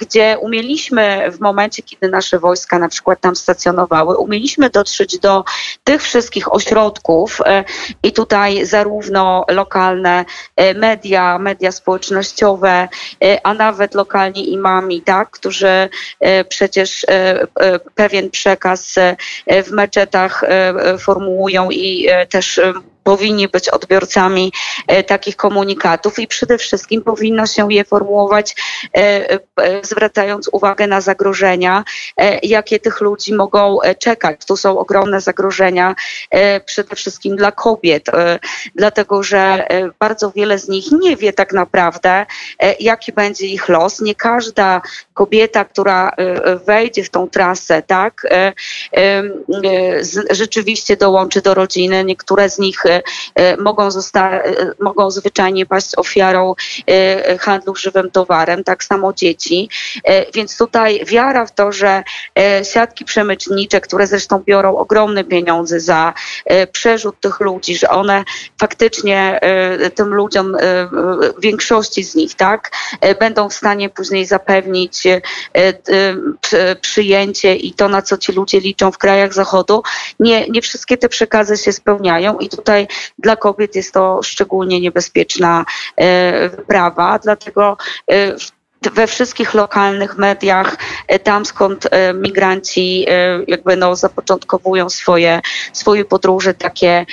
gdzie 0.01 0.37
umieliśmy 0.41 1.31
w 1.31 1.39
momencie, 1.39 1.83
kiedy 1.83 2.09
nasze 2.09 2.39
wojska 2.45 2.79
na 2.79 2.89
przykład 2.89 3.21
tam 3.21 3.35
stacjonowały, 3.35 4.17
umieliśmy 4.17 4.69
dotrzeć 4.69 5.19
do 5.19 5.43
tych 5.83 6.01
wszystkich 6.03 6.53
ośrodków 6.53 7.41
e, 7.45 7.63
i 8.03 8.11
tutaj 8.11 8.65
zarówno 8.65 9.45
lokalne 9.49 10.25
e, 10.55 10.73
media, 10.73 11.39
media 11.39 11.71
społecznościowe, 11.71 12.87
e, 13.23 13.47
a 13.47 13.53
nawet 13.53 13.95
lokalni 13.95 14.53
imami, 14.53 15.01
tak, 15.01 15.29
którzy 15.29 15.89
przecież 16.49 17.05
pewien 17.95 18.29
przekaz 18.29 18.95
w 19.47 19.71
meczetach 19.71 20.43
formułują 20.99 21.69
i 21.71 22.07
też 22.29 22.61
powinni 23.05 23.47
być 23.47 23.69
odbiorcami 23.69 24.51
e, 24.87 25.03
takich 25.03 25.35
komunikatów 25.35 26.19
i 26.19 26.27
przede 26.27 26.57
wszystkim 26.57 27.01
powinno 27.01 27.47
się 27.47 27.73
je 27.73 27.83
formułować 27.83 28.55
e, 28.97 29.29
e, 29.31 29.39
zwracając 29.83 30.49
uwagę 30.51 30.87
na 30.87 31.01
zagrożenia, 31.01 31.83
jakie 32.43 32.79
tych 32.79 33.01
ludzi 33.01 33.33
mogą 33.33 33.77
czekać. 33.99 34.45
Tu 34.45 34.57
są 34.57 34.79
ogromne 34.79 35.21
zagrożenia 35.21 35.95
przede 36.65 36.95
wszystkim 36.95 37.35
dla 37.35 37.51
kobiet, 37.51 38.05
dlatego 38.75 39.23
że 39.23 39.67
bardzo 39.99 40.31
wiele 40.31 40.59
z 40.59 40.67
nich 40.67 40.85
nie 40.91 41.15
wie 41.15 41.33
tak 41.33 41.53
naprawdę, 41.53 42.25
jaki 42.79 43.13
będzie 43.13 43.47
ich 43.47 43.69
los. 43.69 44.01
Nie 44.01 44.15
każda 44.15 44.81
kobieta, 45.13 45.65
która 45.65 46.11
wejdzie 46.65 47.03
w 47.03 47.09
tą 47.09 47.29
trasę, 47.29 47.81
tak, 47.81 48.27
rzeczywiście 50.29 50.97
dołączy 50.97 51.41
do 51.41 51.53
rodziny. 51.53 52.05
Niektóre 52.05 52.49
z 52.49 52.59
nich 52.59 52.83
E, 53.35 53.57
mogą, 53.57 53.91
zosta- 53.91 54.41
e, 54.41 54.71
mogą 54.79 55.11
zwyczajnie 55.11 55.65
paść 55.65 55.95
ofiarą 55.97 56.55
e, 56.87 57.37
handlu 57.37 57.75
żywym 57.75 58.11
towarem, 58.11 58.63
tak 58.63 58.83
samo 58.83 59.13
dzieci. 59.13 59.69
Więc 60.33 60.57
tutaj 60.57 61.05
wiara 61.05 61.45
w 61.45 61.55
to, 61.55 61.71
że 61.71 62.03
siatki 62.73 63.05
przemytnicze, 63.05 63.81
które 63.81 64.07
zresztą 64.07 64.39
biorą 64.39 64.77
ogromne 64.77 65.23
pieniądze 65.23 65.79
za 65.79 66.13
przerzut 66.71 67.19
tych 67.19 67.39
ludzi, 67.39 67.77
że 67.77 67.89
one 67.89 68.23
faktycznie 68.59 69.39
tym 69.95 70.13
ludziom, 70.13 70.57
większości 71.41 72.03
z 72.03 72.15
nich, 72.15 72.35
tak, 72.35 72.71
będą 73.19 73.49
w 73.49 73.53
stanie 73.53 73.89
później 73.89 74.25
zapewnić 74.25 75.03
przyjęcie 76.81 77.55
i 77.55 77.73
to, 77.73 77.89
na 77.89 78.01
co 78.01 78.17
ci 78.17 78.31
ludzie 78.31 78.59
liczą 78.59 78.91
w 78.91 78.97
krajach 78.97 79.33
Zachodu. 79.33 79.83
Nie, 80.19 80.49
nie 80.49 80.61
wszystkie 80.61 80.97
te 80.97 81.09
przekazy 81.09 81.57
się 81.57 81.71
spełniają 81.71 82.37
i 82.37 82.49
tutaj 82.49 82.84
dla 83.17 83.35
kobiet 83.35 83.75
jest 83.75 83.93
to 83.93 84.19
szczególnie 84.23 84.81
niebezpieczna 84.81 85.65
e, 85.95 86.49
wyprawa, 86.49 87.19
dlatego 87.19 87.77
e, 88.11 88.35
we 88.93 89.07
wszystkich 89.07 89.53
lokalnych 89.53 90.17
mediach, 90.17 90.77
e, 91.07 91.19
tam 91.19 91.45
skąd 91.45 91.87
e, 91.91 92.13
migranci 92.13 93.05
e, 93.07 93.39
jakby 93.47 93.75
no 93.75 93.95
zapoczątkowują 93.95 94.89
swoje, 94.89 95.41
swoje 95.73 96.05
podróże, 96.05 96.53
takie, 96.53 97.05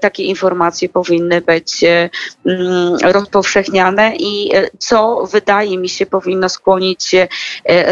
takie 0.00 0.22
informacje 0.22 0.88
powinny 0.88 1.40
być 1.40 1.84
mm, 1.84 2.96
rozpowszechniane 3.02 4.16
i 4.16 4.50
co 4.78 5.26
wydaje 5.32 5.78
mi 5.78 5.88
się 5.88 6.06
powinno 6.06 6.48
skłonić 6.48 7.14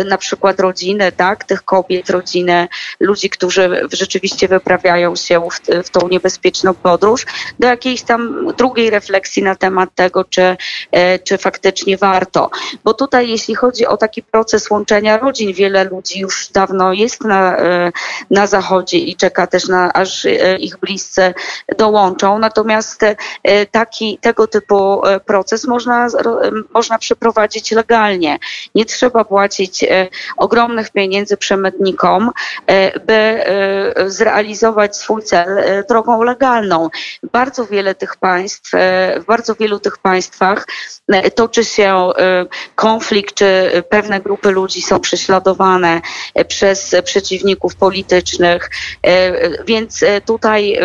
na 0.06 0.18
przykład 0.18 0.60
rodziny, 0.60 1.12
tak, 1.12 1.44
tych 1.44 1.62
kobiet, 1.62 2.10
rodziny, 2.10 2.68
ludzi, 3.00 3.30
którzy 3.30 3.88
rzeczywiście 3.92 4.48
wyprawiają 4.48 5.16
się 5.16 5.48
w, 5.50 5.86
w 5.86 5.90
tą 5.90 6.08
niebezpieczną 6.08 6.74
podróż, 6.74 7.26
do 7.58 7.66
jakiejś 7.66 8.02
tam 8.02 8.46
drugiej 8.56 8.90
refleksji 8.90 9.42
na 9.42 9.54
temat 9.54 9.94
tego, 9.94 10.24
czy, 10.24 10.56
czy 11.24 11.38
faktycznie 11.38 11.96
warto. 11.96 12.50
Bo 12.84 12.94
tutaj 12.94 13.21
jeśli 13.24 13.54
chodzi 13.54 13.86
o 13.86 13.96
taki 13.96 14.22
proces 14.22 14.70
łączenia 14.70 15.18
rodzin, 15.18 15.52
wiele 15.52 15.84
ludzi 15.84 16.20
już 16.20 16.48
dawno 16.48 16.92
jest 16.92 17.24
na, 17.24 17.56
e, 17.58 17.92
na 18.30 18.46
zachodzie 18.46 18.98
i 18.98 19.16
czeka 19.16 19.46
też 19.46 19.68
na, 19.68 19.92
aż 19.92 20.24
e, 20.24 20.56
ich 20.58 20.78
bliscy 20.78 21.34
dołączą. 21.78 22.38
Natomiast 22.38 23.02
e, 23.02 23.66
taki, 23.66 24.18
tego 24.18 24.46
typu 24.46 25.02
proces 25.26 25.64
można, 25.64 26.08
można 26.74 26.98
przeprowadzić 26.98 27.70
legalnie. 27.70 28.38
Nie 28.74 28.84
trzeba 28.84 29.24
płacić 29.24 29.84
ogromnych 30.36 30.90
pieniędzy 30.90 31.36
przemytnikom, 31.36 32.30
by 33.06 33.44
zrealizować 34.06 34.96
swój 34.96 35.22
cel 35.22 35.48
drogą 35.88 36.22
legalną. 36.22 36.88
Bardzo 37.32 37.66
wiele 37.66 37.94
tych 37.94 38.16
państw, 38.16 38.70
w 39.20 39.24
bardzo 39.26 39.54
wielu 39.54 39.78
tych 39.78 39.98
państwach 39.98 40.66
toczy 41.34 41.64
się 41.64 42.10
konflikt 42.74 43.11
konflikt, 43.12 43.34
czy 43.34 43.82
pewne 43.88 44.20
grupy 44.20 44.50
ludzi 44.50 44.82
są 44.82 45.00
prześladowane 45.00 46.00
przez 46.48 46.96
przeciwników 47.04 47.76
politycznych, 47.76 48.70
e, 49.02 49.64
więc 49.64 50.04
tutaj 50.26 50.78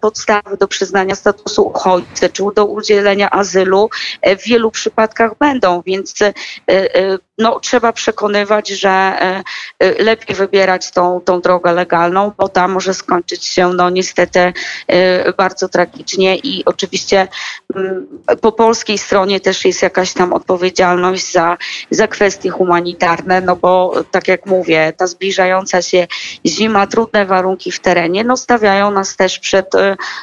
podstawy 0.00 0.56
do 0.56 0.68
przyznania 0.68 1.14
statusu 1.14 1.62
uchodźcy 1.62 2.28
czy 2.28 2.42
do 2.54 2.64
udzielenia 2.66 3.30
azylu 3.30 3.90
w 4.38 4.48
wielu 4.48 4.70
przypadkach 4.70 5.38
będą, 5.38 5.82
więc 5.86 6.14
no, 7.38 7.60
trzeba 7.60 7.92
przekonywać, 7.92 8.68
że 8.68 9.18
lepiej 9.98 10.36
wybierać 10.36 10.90
tą, 10.90 11.20
tą 11.20 11.40
drogę 11.40 11.72
legalną, 11.72 12.32
bo 12.38 12.48
ta 12.48 12.68
może 12.68 12.94
skończyć 12.94 13.44
się 13.44 13.68
no 13.68 13.90
niestety 13.90 14.52
bardzo 15.36 15.68
tragicznie 15.68 16.36
i 16.36 16.64
oczywiście 16.64 17.28
mm, 17.76 18.06
po 18.40 18.52
polskiej 18.52 18.98
stronie 18.98 19.40
też 19.40 19.64
jest 19.64 19.82
jakaś 19.82 20.12
tam 20.12 20.32
odpowiedzialność 20.32 21.32
za, 21.32 21.56
za 21.90 22.08
kwestie 22.08 22.50
humanitarne, 22.50 23.40
no 23.40 23.56
bo 23.56 23.94
tak 24.10 24.28
jak 24.28 24.46
mówię, 24.46 24.92
ta 24.96 25.06
zbliżająca 25.06 25.82
się 25.82 26.06
zima, 26.46 26.86
trudne 26.86 27.26
warunki 27.26 27.72
w 27.72 27.80
terenie, 27.80 28.24
no 28.24 28.36
stawiają 28.36 28.90
nas 28.90 29.16
też 29.16 29.38
przed 29.38 29.72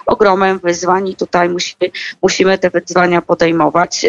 ogromem 0.05 0.59
wyzwań 0.59 1.07
i 1.07 1.15
tutaj 1.15 1.49
musimy, 1.49 1.91
musimy 2.21 2.57
te 2.57 2.69
wyzwania 2.69 3.21
podejmować. 3.21 4.05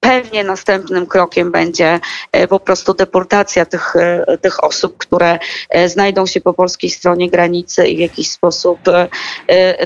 Pewnie 0.00 0.44
następnym 0.44 1.06
krokiem 1.06 1.52
będzie 1.52 2.00
e, 2.32 2.48
po 2.48 2.60
prostu 2.60 2.94
deportacja 2.94 3.66
tych, 3.66 3.96
e, 3.96 4.38
tych 4.38 4.64
osób, 4.64 4.96
które 4.98 5.38
e, 5.70 5.88
znajdą 5.88 6.26
się 6.26 6.40
po 6.40 6.54
polskiej 6.54 6.90
stronie 6.90 7.30
granicy 7.30 7.86
i 7.86 7.96
w 7.96 8.00
jakiś 8.00 8.30
sposób 8.30 8.78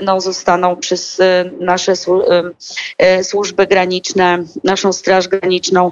no, 0.03 0.21
zostaną 0.21 0.75
przez 0.75 1.21
nasze 1.59 1.93
służby 3.23 3.67
graniczne, 3.67 4.43
naszą 4.63 4.93
Straż 4.93 5.27
Graniczną 5.27 5.91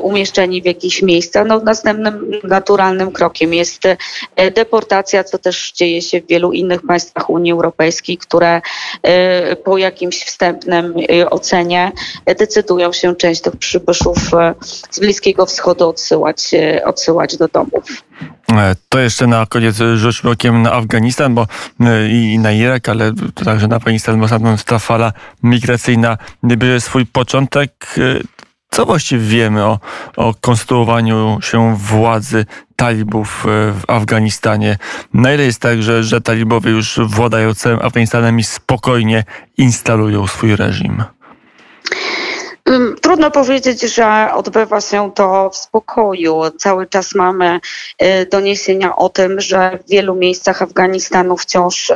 umieszczeni 0.00 0.62
w 0.62 0.64
jakichś 0.64 1.02
miejscach. 1.02 1.46
No, 1.46 1.60
następnym 1.60 2.30
naturalnym 2.44 3.12
krokiem 3.12 3.54
jest 3.54 3.82
deportacja, 4.54 5.24
co 5.24 5.38
też 5.38 5.72
dzieje 5.72 6.02
się 6.02 6.20
w 6.20 6.26
wielu 6.26 6.52
innych 6.52 6.86
państwach 6.86 7.30
Unii 7.30 7.52
Europejskiej, 7.52 8.18
które 8.18 8.60
po 9.64 9.78
jakimś 9.78 10.24
wstępnym 10.24 10.94
ocenie 11.30 11.92
decydują 12.26 12.92
się 12.92 13.16
część 13.16 13.40
tych 13.40 13.56
przybyszów 13.66 14.34
e, 14.34 14.54
z 14.90 15.00
Bliskiego 15.00 15.46
Wschodu 15.46 15.88
odsyłać, 15.88 16.54
e, 16.54 16.84
odsyłać 16.84 17.36
do 17.36 17.48
domów. 17.48 17.84
E, 18.52 18.74
to 18.88 18.98
jeszcze 18.98 19.26
na 19.26 19.46
koniec 19.46 19.76
rzućmy 19.94 20.30
okiem 20.30 20.62
na 20.62 20.72
Afganistan 20.72 21.34
bo, 21.34 21.46
i 22.10 22.38
na 22.38 22.52
Irak, 22.52 22.88
ale 22.88 23.12
także 23.44 23.68
na 23.68 23.76
Afganistan, 23.76 24.20
bo 24.20 24.28
sama 24.28 24.56
ta 24.66 24.78
fala 24.78 25.12
migracyjna 25.42 26.18
bierze 26.44 26.80
swój 26.80 27.06
początek. 27.06 27.94
Co 28.70 28.86
właściwie 28.86 29.26
wiemy 29.26 29.64
o, 29.64 29.78
o 30.16 30.34
konstruowaniu 30.40 31.38
się 31.42 31.76
władzy 31.76 32.46
talibów 32.76 33.44
w 33.46 33.82
Afganistanie? 33.88 34.78
Na 35.14 35.32
ile 35.32 35.44
jest 35.44 35.60
tak, 35.60 35.82
że, 35.82 36.04
że 36.04 36.20
talibowie 36.20 36.70
już 36.70 37.00
władają 37.06 37.54
całym 37.54 37.80
Afganistanem 37.82 38.38
i 38.38 38.44
spokojnie 38.44 39.24
instalują 39.56 40.26
swój 40.26 40.56
reżim? 40.56 41.04
Trudno 43.00 43.30
powiedzieć, 43.30 43.80
że 43.80 44.28
odbywa 44.34 44.80
się 44.80 45.12
to 45.14 45.50
w 45.50 45.56
spokoju. 45.56 46.40
Cały 46.58 46.86
czas 46.86 47.14
mamy 47.14 47.60
y, 48.02 48.26
doniesienia 48.26 48.96
o 48.96 49.08
tym, 49.08 49.40
że 49.40 49.78
w 49.86 49.90
wielu 49.90 50.14
miejscach 50.14 50.62
Afganistanu 50.62 51.36
wciąż 51.36 51.90
y, 51.90 51.94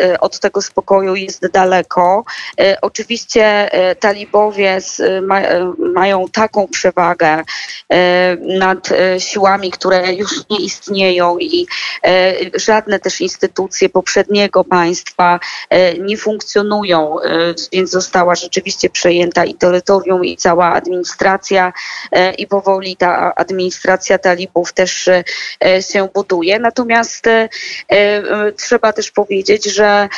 y, 0.00 0.20
od 0.20 0.40
tego 0.40 0.62
spokoju 0.62 1.14
jest 1.14 1.46
daleko. 1.46 2.24
Oczywiście 2.82 3.70
talibowie 4.00 4.78
mają 5.78 6.28
taką 6.28 6.68
przewagę 6.68 7.42
nad 8.38 8.88
siłami, 9.18 9.70
które 9.70 10.12
już 10.12 10.30
nie 10.50 10.58
istnieją 10.60 11.38
i 11.38 11.66
żadne 12.54 12.98
też 12.98 13.20
instytucje 13.20 13.88
poprzedniego 13.88 14.64
państwa 14.64 15.40
nie 15.98 16.16
funkcjonują, 16.16 17.16
więc 17.72 17.90
została 17.90 18.34
rzeczywiście 18.34 18.90
przejęta 18.90 19.21
przejęta 19.22 19.44
i 19.44 19.54
terytorium, 19.54 20.24
i 20.24 20.36
cała 20.36 20.72
administracja, 20.72 21.72
e, 22.12 22.34
i 22.34 22.46
powoli 22.46 22.96
ta 22.96 23.34
administracja 23.34 24.18
talibów 24.18 24.72
też 24.72 25.08
e, 25.08 25.24
się 25.82 26.08
buduje. 26.14 26.58
Natomiast 26.58 27.26
e, 27.26 27.48
trzeba 28.56 28.92
też 28.92 29.10
powiedzieć, 29.10 29.64
że 29.64 30.08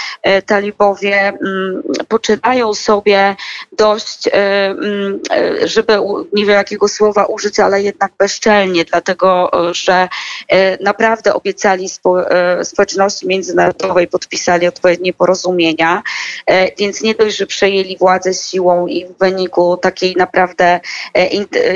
talibowie 0.46 1.28
mm, 1.28 1.82
poczynają 2.08 2.74
sobie 2.74 3.36
dość, 3.72 4.28
mm, 4.32 5.20
żeby 5.64 5.98
nie 6.32 6.46
wiem 6.46 6.54
jakiego 6.54 6.88
słowa 6.88 7.24
użyć, 7.24 7.60
ale 7.60 7.82
jednak 7.82 8.12
bezczelnie, 8.18 8.84
dlatego 8.84 9.50
że 9.72 10.08
naprawdę 10.80 11.34
obiecali 11.34 11.88
społeczności 12.62 13.26
międzynarodowej, 13.26 14.08
podpisali 14.08 14.66
odpowiednie 14.66 15.12
porozumienia, 15.12 16.02
więc 16.78 17.02
nie 17.02 17.14
dość, 17.14 17.36
że 17.36 17.46
przejęli 17.46 17.96
władzę 17.96 18.34
siłą 18.34 18.86
i 18.94 19.06
w 19.06 19.18
wyniku 19.18 19.76
takiej 19.76 20.16
naprawdę 20.16 20.80
e, 21.14 21.26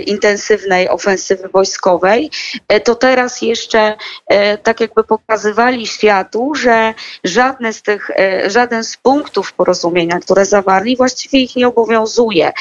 intensywnej 0.00 0.88
ofensywy 0.88 1.48
wojskowej, 1.48 2.30
e, 2.68 2.80
to 2.80 2.94
teraz 2.94 3.42
jeszcze 3.42 3.96
e, 4.26 4.58
tak 4.58 4.80
jakby 4.80 5.04
pokazywali 5.04 5.86
światu, 5.86 6.54
że 6.54 6.94
żadne 7.24 7.72
z 7.72 7.82
tych, 7.82 8.10
żaden 8.46 8.84
z 8.84 8.96
punktów 8.96 9.52
porozumienia, 9.52 10.20
które 10.20 10.44
zawarli, 10.44 10.96
właściwie 10.96 11.38
ich 11.40 11.56
nie 11.56 11.68
obowiązuje. 11.68 12.52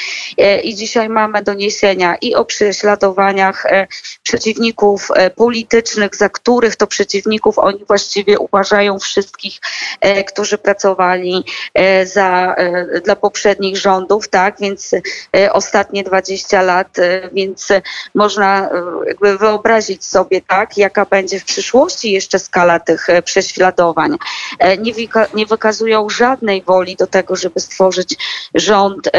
I 0.62 0.74
dzisiaj 0.74 1.08
mamy 1.08 1.42
doniesienia 1.42 2.16
i 2.16 2.34
o 2.34 2.44
prześladowaniach 2.44 3.66
przeciwników 4.22 5.08
politycznych, 5.36 6.16
za 6.16 6.28
których 6.28 6.76
to 6.76 6.86
przeciwników 6.86 7.58
oni 7.58 7.84
właściwie 7.84 8.38
uważają 8.38 8.98
wszystkich, 8.98 9.60
którzy 10.28 10.58
pracowali 10.58 11.44
za, 12.04 12.56
dla 13.04 13.16
poprzednich 13.16 13.76
rządów, 13.76 14.28
tak? 14.28 14.47
Tak? 14.50 14.60
Więc 14.60 14.94
e, 15.36 15.52
ostatnie 15.52 16.04
20 16.04 16.62
lat, 16.62 16.98
e, 16.98 17.30
więc 17.32 17.68
można 18.14 18.70
e, 18.70 18.72
jakby 19.06 19.38
wyobrazić 19.38 20.04
sobie, 20.04 20.40
tak, 20.42 20.76
jaka 20.76 21.04
będzie 21.04 21.40
w 21.40 21.44
przyszłości 21.44 22.12
jeszcze 22.12 22.38
skala 22.38 22.80
tych 22.80 23.06
prześladowań. 23.24 24.16
Nie, 24.78 24.92
nie 25.34 25.46
wykazują 25.46 26.08
żadnej 26.08 26.62
woli 26.62 26.96
do 26.96 27.06
tego, 27.06 27.36
żeby 27.36 27.60
stworzyć 27.60 28.16
rząd 28.54 29.10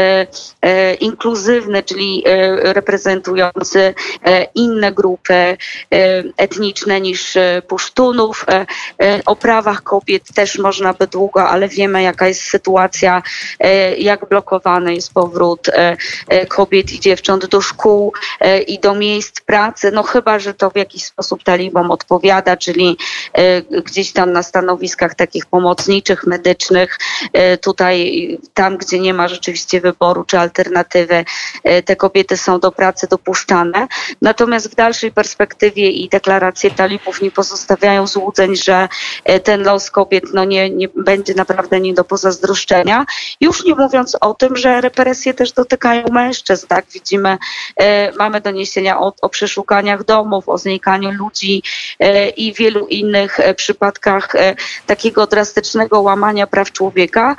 inkluzywny, 1.00 1.82
czyli 1.82 2.24
reprezentujący 2.62 3.94
inne 4.54 4.92
grupy 4.92 5.56
etniczne 6.36 7.00
niż 7.00 7.38
Pusztunów. 7.68 8.46
O 9.26 9.36
prawach 9.36 9.82
kobiet 9.82 10.22
też 10.34 10.58
można 10.58 10.92
by 10.92 11.06
długo, 11.06 11.48
ale 11.48 11.68
wiemy 11.68 12.02
jaka 12.02 12.28
jest 12.28 12.42
sytuacja, 12.42 13.22
jak 13.98 14.28
blokowany 14.28 14.94
jest 14.94 15.14
powrót 15.20 15.68
e, 15.68 15.96
e, 16.28 16.46
kobiet 16.46 16.92
i 16.92 17.00
dziewcząt 17.00 17.46
do 17.46 17.60
szkół 17.60 18.12
e, 18.40 18.62
i 18.62 18.78
do 18.78 18.94
miejsc 18.94 19.40
pracy, 19.40 19.90
no 19.92 20.02
chyba, 20.02 20.38
że 20.38 20.54
to 20.54 20.70
w 20.70 20.76
jakiś 20.76 21.04
sposób 21.04 21.42
talibom 21.42 21.90
odpowiada, 21.90 22.56
czyli 22.56 22.96
gdzieś 23.84 24.12
tam 24.12 24.32
na 24.32 24.42
stanowiskach 24.42 25.14
takich 25.14 25.46
pomocniczych, 25.46 26.26
medycznych, 26.26 26.98
tutaj 27.62 27.98
tam, 28.54 28.76
gdzie 28.76 28.98
nie 28.98 29.14
ma 29.14 29.28
rzeczywiście 29.28 29.80
wyboru 29.80 30.24
czy 30.24 30.38
alternatywy, 30.38 31.24
te 31.84 31.96
kobiety 31.96 32.36
są 32.36 32.60
do 32.60 32.72
pracy 32.72 33.06
dopuszczane. 33.10 33.86
Natomiast 34.22 34.72
w 34.72 34.74
dalszej 34.74 35.12
perspektywie 35.12 35.90
i 35.90 36.08
deklaracje 36.08 36.70
talibów 36.70 37.22
nie 37.22 37.30
pozostawiają 37.30 38.06
złudzeń, 38.06 38.56
że 38.56 38.88
ten 39.44 39.62
los 39.62 39.90
kobiet 39.90 40.24
no 40.34 40.44
nie, 40.44 40.70
nie 40.70 40.88
będzie 40.88 41.34
naprawdę 41.34 41.80
nie 41.80 41.94
do 41.94 42.04
pozazdroszczenia. 42.04 43.06
Już 43.40 43.64
nie 43.64 43.74
mówiąc 43.74 44.16
o 44.20 44.34
tym, 44.34 44.56
że 44.56 44.80
represje 44.80 44.99
represje 45.04 45.34
też 45.34 45.52
dotykają 45.52 46.08
mężczyzn, 46.12 46.66
tak? 46.66 46.84
Widzimy, 46.94 47.38
e, 47.76 48.12
mamy 48.12 48.40
doniesienia 48.40 49.00
o, 49.00 49.12
o 49.22 49.28
przeszukaniach 49.28 50.04
domów, 50.04 50.48
o 50.48 50.58
znikaniu 50.58 51.10
ludzi 51.10 51.62
e, 51.98 52.28
i 52.28 52.52
wielu 52.52 52.86
innych 52.86 53.40
e, 53.40 53.54
przypadkach 53.54 54.32
takiego 54.86 55.26
drastycznego 55.26 56.00
łamania 56.00 56.46
praw 56.46 56.72
człowieka, 56.72 57.36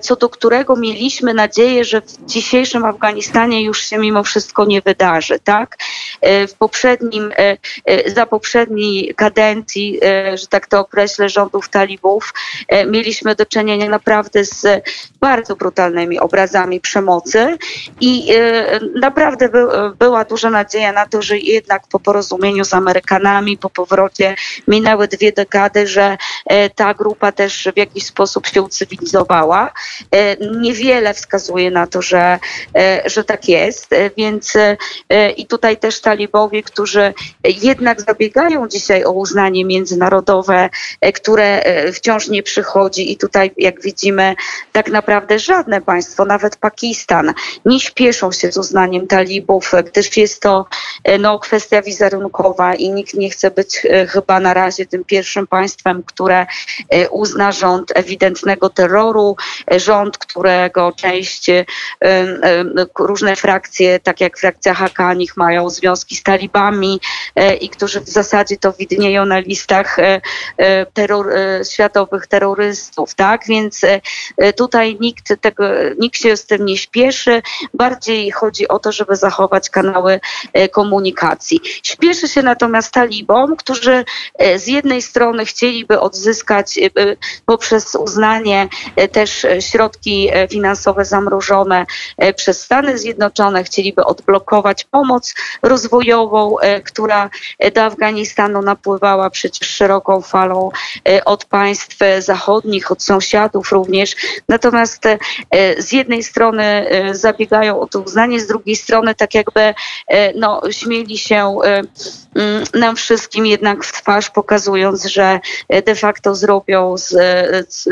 co 0.00 0.16
do 0.16 0.28
którego 0.28 0.76
mieliśmy 0.76 1.34
nadzieję, 1.34 1.84
że 1.84 2.00
w 2.00 2.26
dzisiejszym 2.26 2.84
Afganistanie 2.84 3.62
już 3.62 3.86
się 3.86 3.98
mimo 3.98 4.22
wszystko 4.22 4.64
nie 4.64 4.80
wydarzy, 4.82 5.38
tak? 5.44 5.76
W 6.48 6.54
poprzednim, 6.58 7.32
za 8.06 8.26
poprzedniej 8.26 9.14
kadencji, 9.14 10.00
że 10.34 10.46
tak 10.46 10.66
to 10.66 10.80
określę, 10.80 11.28
rządów 11.28 11.68
talibów, 11.68 12.34
mieliśmy 12.86 13.34
do 13.34 13.46
czynienia 13.46 13.88
naprawdę 13.88 14.44
z 14.44 14.84
bardzo 15.20 15.56
brutalnymi 15.56 16.18
obrazami 16.18 16.80
przemocy 16.84 17.58
i 18.00 18.32
e, 18.36 18.80
naprawdę 18.94 19.48
by, 19.48 19.66
była 19.98 20.24
duża 20.24 20.50
nadzieja 20.50 20.92
na 20.92 21.06
to, 21.06 21.22
że 21.22 21.38
jednak 21.38 21.82
po 21.88 22.00
porozumieniu 22.00 22.64
z 22.64 22.74
Amerykanami, 22.74 23.58
po 23.58 23.70
powrocie 23.70 24.36
minęły 24.68 25.08
dwie 25.08 25.32
dekady, 25.32 25.86
że 25.86 26.16
e, 26.46 26.70
ta 26.70 26.94
grupa 26.94 27.32
też 27.32 27.68
w 27.74 27.78
jakiś 27.78 28.06
sposób 28.06 28.46
się 28.46 28.62
ucywilizowała. 28.62 29.72
E, 30.10 30.36
niewiele 30.60 31.14
wskazuje 31.14 31.70
na 31.70 31.86
to, 31.86 32.02
że, 32.02 32.38
że 33.04 33.24
tak 33.24 33.48
jest, 33.48 33.90
więc 34.16 34.52
i 35.36 35.46
tutaj 35.46 35.76
też 35.76 36.00
talibowie, 36.00 36.62
którzy 36.62 37.14
jednak 37.44 38.00
zabiegają 38.00 38.68
dzisiaj 38.68 39.04
o 39.04 39.12
uznanie 39.12 39.64
międzynarodowe, 39.64 40.70
które 41.14 41.62
wciąż 41.92 42.28
nie 42.28 42.42
przychodzi 42.42 43.12
i 43.12 43.16
tutaj 43.16 43.50
jak 43.56 43.82
widzimy 43.82 44.34
tak 44.72 44.88
naprawdę 44.88 45.38
żadne 45.38 45.80
państwo, 45.80 46.24
nawet 46.24 46.56
Pakistan, 46.56 46.73
Pakistan 46.74 47.34
nie 47.64 47.80
śpieszą 47.80 48.32
się 48.32 48.52
z 48.52 48.56
uznaniem 48.56 49.06
talibów, 49.06 49.72
gdyż 49.86 50.16
jest 50.16 50.42
to 50.42 50.66
no, 51.18 51.38
kwestia 51.38 51.82
wizerunkowa 51.82 52.74
i 52.74 52.90
nikt 52.90 53.14
nie 53.14 53.30
chce 53.30 53.50
być 53.50 53.82
chyba 54.08 54.40
na 54.40 54.54
razie 54.54 54.86
tym 54.86 55.04
pierwszym 55.04 55.46
państwem, 55.46 56.02
które 56.02 56.46
uzna 57.10 57.52
rząd 57.52 57.92
ewidentnego 57.94 58.70
terroru, 58.70 59.36
rząd, 59.76 60.18
którego 60.18 60.92
część 60.92 61.50
różne 62.98 63.36
frakcje, 63.36 64.00
tak 64.00 64.20
jak 64.20 64.38
frakcja 64.38 64.74
Hakanich, 64.74 65.36
mają 65.36 65.70
związki 65.70 66.16
z 66.16 66.22
talibami 66.22 67.00
i 67.60 67.68
którzy 67.68 68.00
w 68.00 68.08
zasadzie 68.08 68.56
to 68.56 68.72
widnieją 68.72 69.26
na 69.26 69.38
listach 69.38 69.96
terror, 70.92 71.32
światowych 71.72 72.26
terrorystów, 72.26 73.14
tak? 73.14 73.40
Więc 73.48 73.80
tutaj 74.56 74.96
nikt, 75.00 75.40
tego, 75.40 75.64
nikt 75.98 76.20
się 76.20 76.36
z 76.36 76.46
tym 76.46 76.63
nie 76.64 76.76
śpieszy. 76.76 77.42
Bardziej 77.74 78.30
chodzi 78.30 78.68
o 78.68 78.78
to, 78.78 78.92
żeby 78.92 79.16
zachować 79.16 79.70
kanały 79.70 80.20
komunikacji. 80.72 81.60
Śpieszy 81.82 82.28
się 82.28 82.42
natomiast 82.42 82.92
talibom, 82.92 83.56
którzy 83.56 84.04
z 84.56 84.66
jednej 84.66 85.02
strony 85.02 85.44
chcieliby 85.44 86.00
odzyskać 86.00 86.78
poprzez 87.46 87.94
uznanie 87.94 88.68
też 89.12 89.46
środki 89.60 90.30
finansowe 90.50 91.04
zamrożone 91.04 91.86
przez 92.36 92.62
Stany 92.62 92.98
Zjednoczone, 92.98 93.64
chcieliby 93.64 94.04
odblokować 94.04 94.84
pomoc 94.84 95.34
rozwojową, 95.62 96.56
która 96.84 97.30
do 97.74 97.82
Afganistanu 97.82 98.62
napływała 98.62 99.30
przecież 99.30 99.68
szeroką 99.68 100.20
falą 100.20 100.70
od 101.24 101.44
państw 101.44 101.96
zachodnich, 102.18 102.92
od 102.92 103.02
sąsiadów 103.02 103.72
również. 103.72 104.16
Natomiast 104.48 105.02
z 105.78 105.92
jednej 105.92 106.22
strony 106.22 106.53
zabiegają 107.12 107.80
o 107.80 107.86
to 107.86 108.00
uznanie, 108.00 108.40
z 108.40 108.46
drugiej 108.46 108.76
strony 108.76 109.14
tak 109.14 109.34
jakby 109.34 109.74
no, 110.34 110.62
śmieli 110.70 111.18
się 111.18 111.58
Mm, 112.34 112.64
nam 112.74 112.96
wszystkim 112.96 113.46
jednak 113.46 113.84
w 113.84 113.92
twarz, 113.92 114.30
pokazując, 114.30 115.04
że 115.04 115.40
de 115.86 115.94
facto 115.94 116.34
zrobią 116.34 116.98
z, 116.98 117.08
z, 117.68 117.88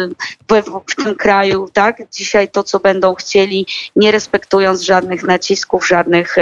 w 0.89 1.05
tym 1.05 1.15
kraju 1.15 1.69
tak 1.73 2.03
dzisiaj 2.13 2.49
to, 2.49 2.63
co 2.63 2.81
będą 2.81 3.15
chcieli, 3.15 3.67
nie 3.97 4.13
respektując 4.13 4.81
żadnych 4.81 5.23
nacisków, 5.23 5.89
żadnych 5.89 6.37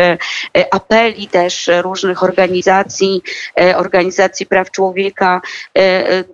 apeli 0.70 1.28
też 1.28 1.70
różnych 1.82 2.22
organizacji, 2.22 3.22
organizacji 3.76 4.46
praw 4.46 4.70
człowieka 4.70 5.40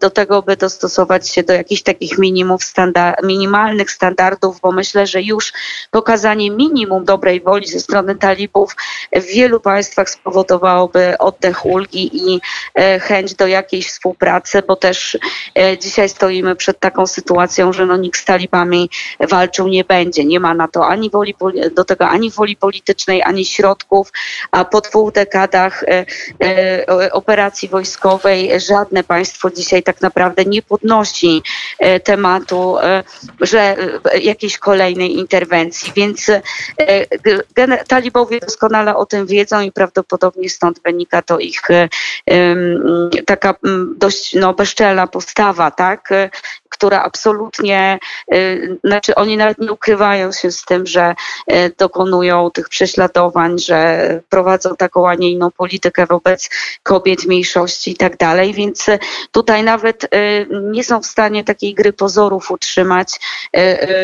do 0.00 0.10
tego, 0.10 0.42
by 0.42 0.56
dostosować 0.56 1.28
się 1.28 1.42
do 1.42 1.52
jakichś 1.52 1.82
takich 1.82 2.18
minimów 2.18 2.64
standard, 2.64 3.22
minimalnych 3.22 3.90
standardów, 3.90 4.60
bo 4.60 4.72
myślę, 4.72 5.06
że 5.06 5.22
już 5.22 5.52
pokazanie 5.90 6.50
minimum 6.50 7.04
dobrej 7.04 7.40
woli 7.40 7.66
ze 7.66 7.80
strony 7.80 8.16
talibów 8.16 8.76
w 9.12 9.24
wielu 9.24 9.60
państwach 9.60 10.10
spowodowałoby 10.10 11.18
oddech 11.18 11.66
ulgi 11.66 12.10
i 12.12 12.40
e, 12.74 12.98
chęć 12.98 13.34
do 13.34 13.46
jakiejś 13.46 13.88
współpracy, 13.88 14.62
bo 14.62 14.76
też 14.76 15.18
e, 15.58 15.78
dzisiaj 15.78 16.08
stoimy 16.08 16.56
przed 16.56 16.80
taką 16.80 17.06
sytuacją, 17.06 17.72
że 17.72 17.86
no 17.86 17.96
nikt 17.96 18.20
z 18.20 18.24
talibami 18.24 18.90
walczył 19.20 19.68
nie 19.68 19.84
będzie. 19.84 20.24
Nie 20.24 20.40
ma 20.40 20.54
na 20.54 20.68
to 20.68 20.86
ani 20.86 21.10
woli, 21.10 21.34
do 21.74 21.84
tego 21.84 22.08
ani 22.08 22.30
woli 22.30 22.56
politycznej, 22.56 23.22
ani 23.22 23.44
środków, 23.44 24.12
a 24.50 24.64
po 24.64 24.80
dwóch 24.80 25.12
dekadach 25.12 25.84
e, 25.84 26.86
operacji 27.12 27.68
wojskowej 27.68 28.60
żadne 28.60 29.04
państwo 29.04 29.50
dzisiaj 29.50 29.82
tak 29.82 30.00
naprawdę 30.00 30.44
nie 30.44 30.62
podnosi 30.62 31.42
tematu, 32.04 32.76
że 33.40 33.76
jakiejś 34.22 34.58
kolejnej 34.58 35.16
interwencji. 35.16 35.65
Więc 35.96 36.30
talibowie 37.88 38.40
doskonale 38.40 38.96
o 38.96 39.06
tym 39.06 39.26
wiedzą 39.26 39.60
i 39.60 39.72
prawdopodobnie 39.72 40.50
stąd 40.50 40.82
wynika 40.84 41.22
to 41.22 41.38
ich 41.38 41.62
taka 43.26 43.54
dość 43.96 44.34
no, 44.34 44.54
bezczelna 44.54 45.06
postawa, 45.06 45.70
tak? 45.70 46.08
która 46.76 47.02
absolutnie, 47.02 47.98
znaczy 48.84 49.14
oni 49.14 49.36
nawet 49.36 49.58
nie 49.58 49.72
ukrywają 49.72 50.32
się 50.32 50.50
z 50.50 50.64
tym, 50.64 50.86
że 50.86 51.14
dokonują 51.78 52.50
tych 52.50 52.68
prześladowań, 52.68 53.58
że 53.58 54.20
prowadzą 54.28 54.76
taką, 54.76 55.08
a 55.08 55.14
nie 55.14 55.30
inną 55.30 55.50
politykę 55.50 56.06
wobec 56.06 56.50
kobiet, 56.82 57.24
mniejszości 57.24 57.90
i 57.90 57.96
tak 57.96 58.16
dalej, 58.16 58.54
więc 58.54 58.86
tutaj 59.30 59.62
nawet 59.62 60.08
nie 60.62 60.84
są 60.84 61.00
w 61.00 61.06
stanie 61.06 61.44
takiej 61.44 61.74
gry 61.74 61.92
pozorów 61.92 62.50
utrzymać, 62.50 63.20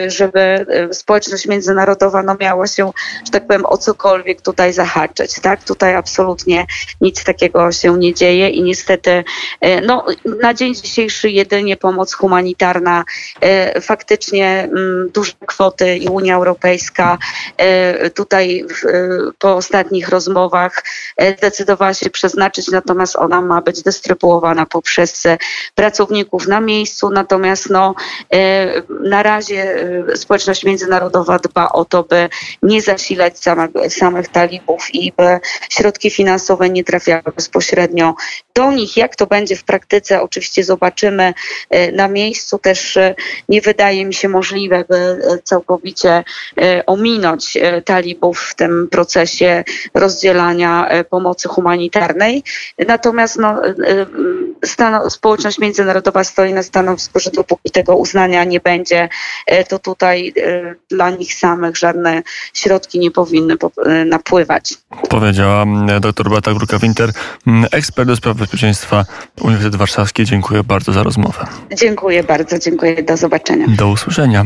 żeby 0.06 0.66
społeczność 0.92 1.46
międzynarodowa 1.52 2.22
no, 2.22 2.36
miała 2.40 2.66
się, 2.66 2.90
że 3.24 3.30
tak 3.30 3.46
powiem, 3.46 3.66
o 3.66 3.78
cokolwiek 3.78 4.42
tutaj 4.42 4.72
zahaczyć, 4.72 5.40
tak? 5.40 5.64
Tutaj 5.64 5.94
absolutnie 5.94 6.66
nic 7.00 7.24
takiego 7.24 7.72
się 7.72 7.98
nie 7.98 8.14
dzieje 8.14 8.48
i 8.48 8.62
niestety 8.62 9.24
no, 9.86 10.06
na 10.42 10.54
dzień 10.54 10.74
dzisiejszy 10.74 11.30
jedynie 11.30 11.76
pomoc 11.76 12.12
humanitarna, 12.12 13.04
e, 13.40 13.80
faktycznie 13.80 14.62
mm, 14.62 15.10
duże 15.14 15.32
kwoty 15.46 15.96
i 15.96 16.08
Unia 16.08 16.36
Europejska 16.36 17.18
e, 17.56 18.10
tutaj 18.10 18.66
po 19.38 19.56
ostatnich 19.56 20.08
rozmowach 20.08 20.84
e, 21.16 21.36
zdecydowała 21.36 21.94
się 21.94 22.10
przeznaczyć, 22.10 22.70
natomiast 22.70 23.16
ona 23.16 23.40
ma 23.40 23.60
być 23.60 23.82
dystrybuowana 23.82 24.66
poprzez 24.66 25.22
pracowników 25.74 26.48
na 26.48 26.60
miejscu, 26.60 27.10
natomiast 27.10 27.70
no, 27.70 27.94
na 29.00 29.22
razie 29.22 29.86
społeczność 30.14 30.64
międzynarodowa 30.64 31.38
dba 31.42 31.72
o 31.72 31.84
to, 31.84 32.02
by 32.02 32.28
nie 32.62 32.82
zasilać 32.82 33.34
samych, 33.88 34.28
talibów 34.28 34.94
i 34.94 35.12
by 35.16 35.40
środki 35.70 36.10
finansowe 36.10 36.70
nie 36.70 36.84
trafiały 36.84 37.22
bezpośrednio 37.36 38.14
do 38.54 38.72
nich. 38.72 38.96
Jak 38.96 39.16
to 39.16 39.26
będzie 39.26 39.56
w 39.56 39.64
praktyce, 39.64 40.22
oczywiście 40.22 40.64
zobaczymy 40.64 41.34
na 41.92 42.08
miejscu. 42.08 42.58
Też 42.58 42.98
nie 43.48 43.60
wydaje 43.60 44.04
mi 44.04 44.14
się 44.14 44.28
możliwe, 44.28 44.84
by 44.88 45.18
całkowicie 45.44 46.24
ominąć 46.86 47.58
talibów 47.84 48.40
w 48.40 48.54
tym 48.54 48.88
procesie 48.90 49.64
rozdzielania 49.94 50.88
pomocy 51.10 51.48
humanitarnej. 51.48 52.42
Natomiast 52.78 53.38
no, 53.38 53.62
stan- 54.64 55.10
społeczność 55.10 55.58
międzynarodowa 55.58 56.24
stoi 56.24 56.52
na 56.52 56.62
stanowisku, 56.62 57.20
że 57.20 57.30
dopóki 57.30 57.70
tego 57.70 57.96
uznania 57.96 58.44
nie 58.44 58.60
będzie, 58.60 59.08
to 59.68 59.78
tutaj 59.78 60.34
dla 60.90 61.10
nich 61.10 61.21
samych 61.24 61.76
żadne 61.76 62.22
środki 62.54 62.98
nie 62.98 63.10
powinny 63.10 63.56
napływać. 64.06 64.74
Powiedziała 65.08 65.64
dr 66.00 66.30
Beata 66.30 66.54
Gruka-Winter, 66.54 67.12
ekspert 67.72 68.08
do 68.08 68.16
spraw 68.16 68.36
bezpieczeństwa 68.36 69.04
Uniwersytet 69.40 69.76
Warszawski. 69.76 70.24
Dziękuję 70.24 70.64
bardzo 70.64 70.92
za 70.92 71.02
rozmowę. 71.02 71.46
Dziękuję 71.76 72.24
bardzo, 72.24 72.58
dziękuję. 72.58 73.02
Do 73.02 73.16
zobaczenia. 73.16 73.66
Do 73.68 73.88
usłyszenia. 73.88 74.40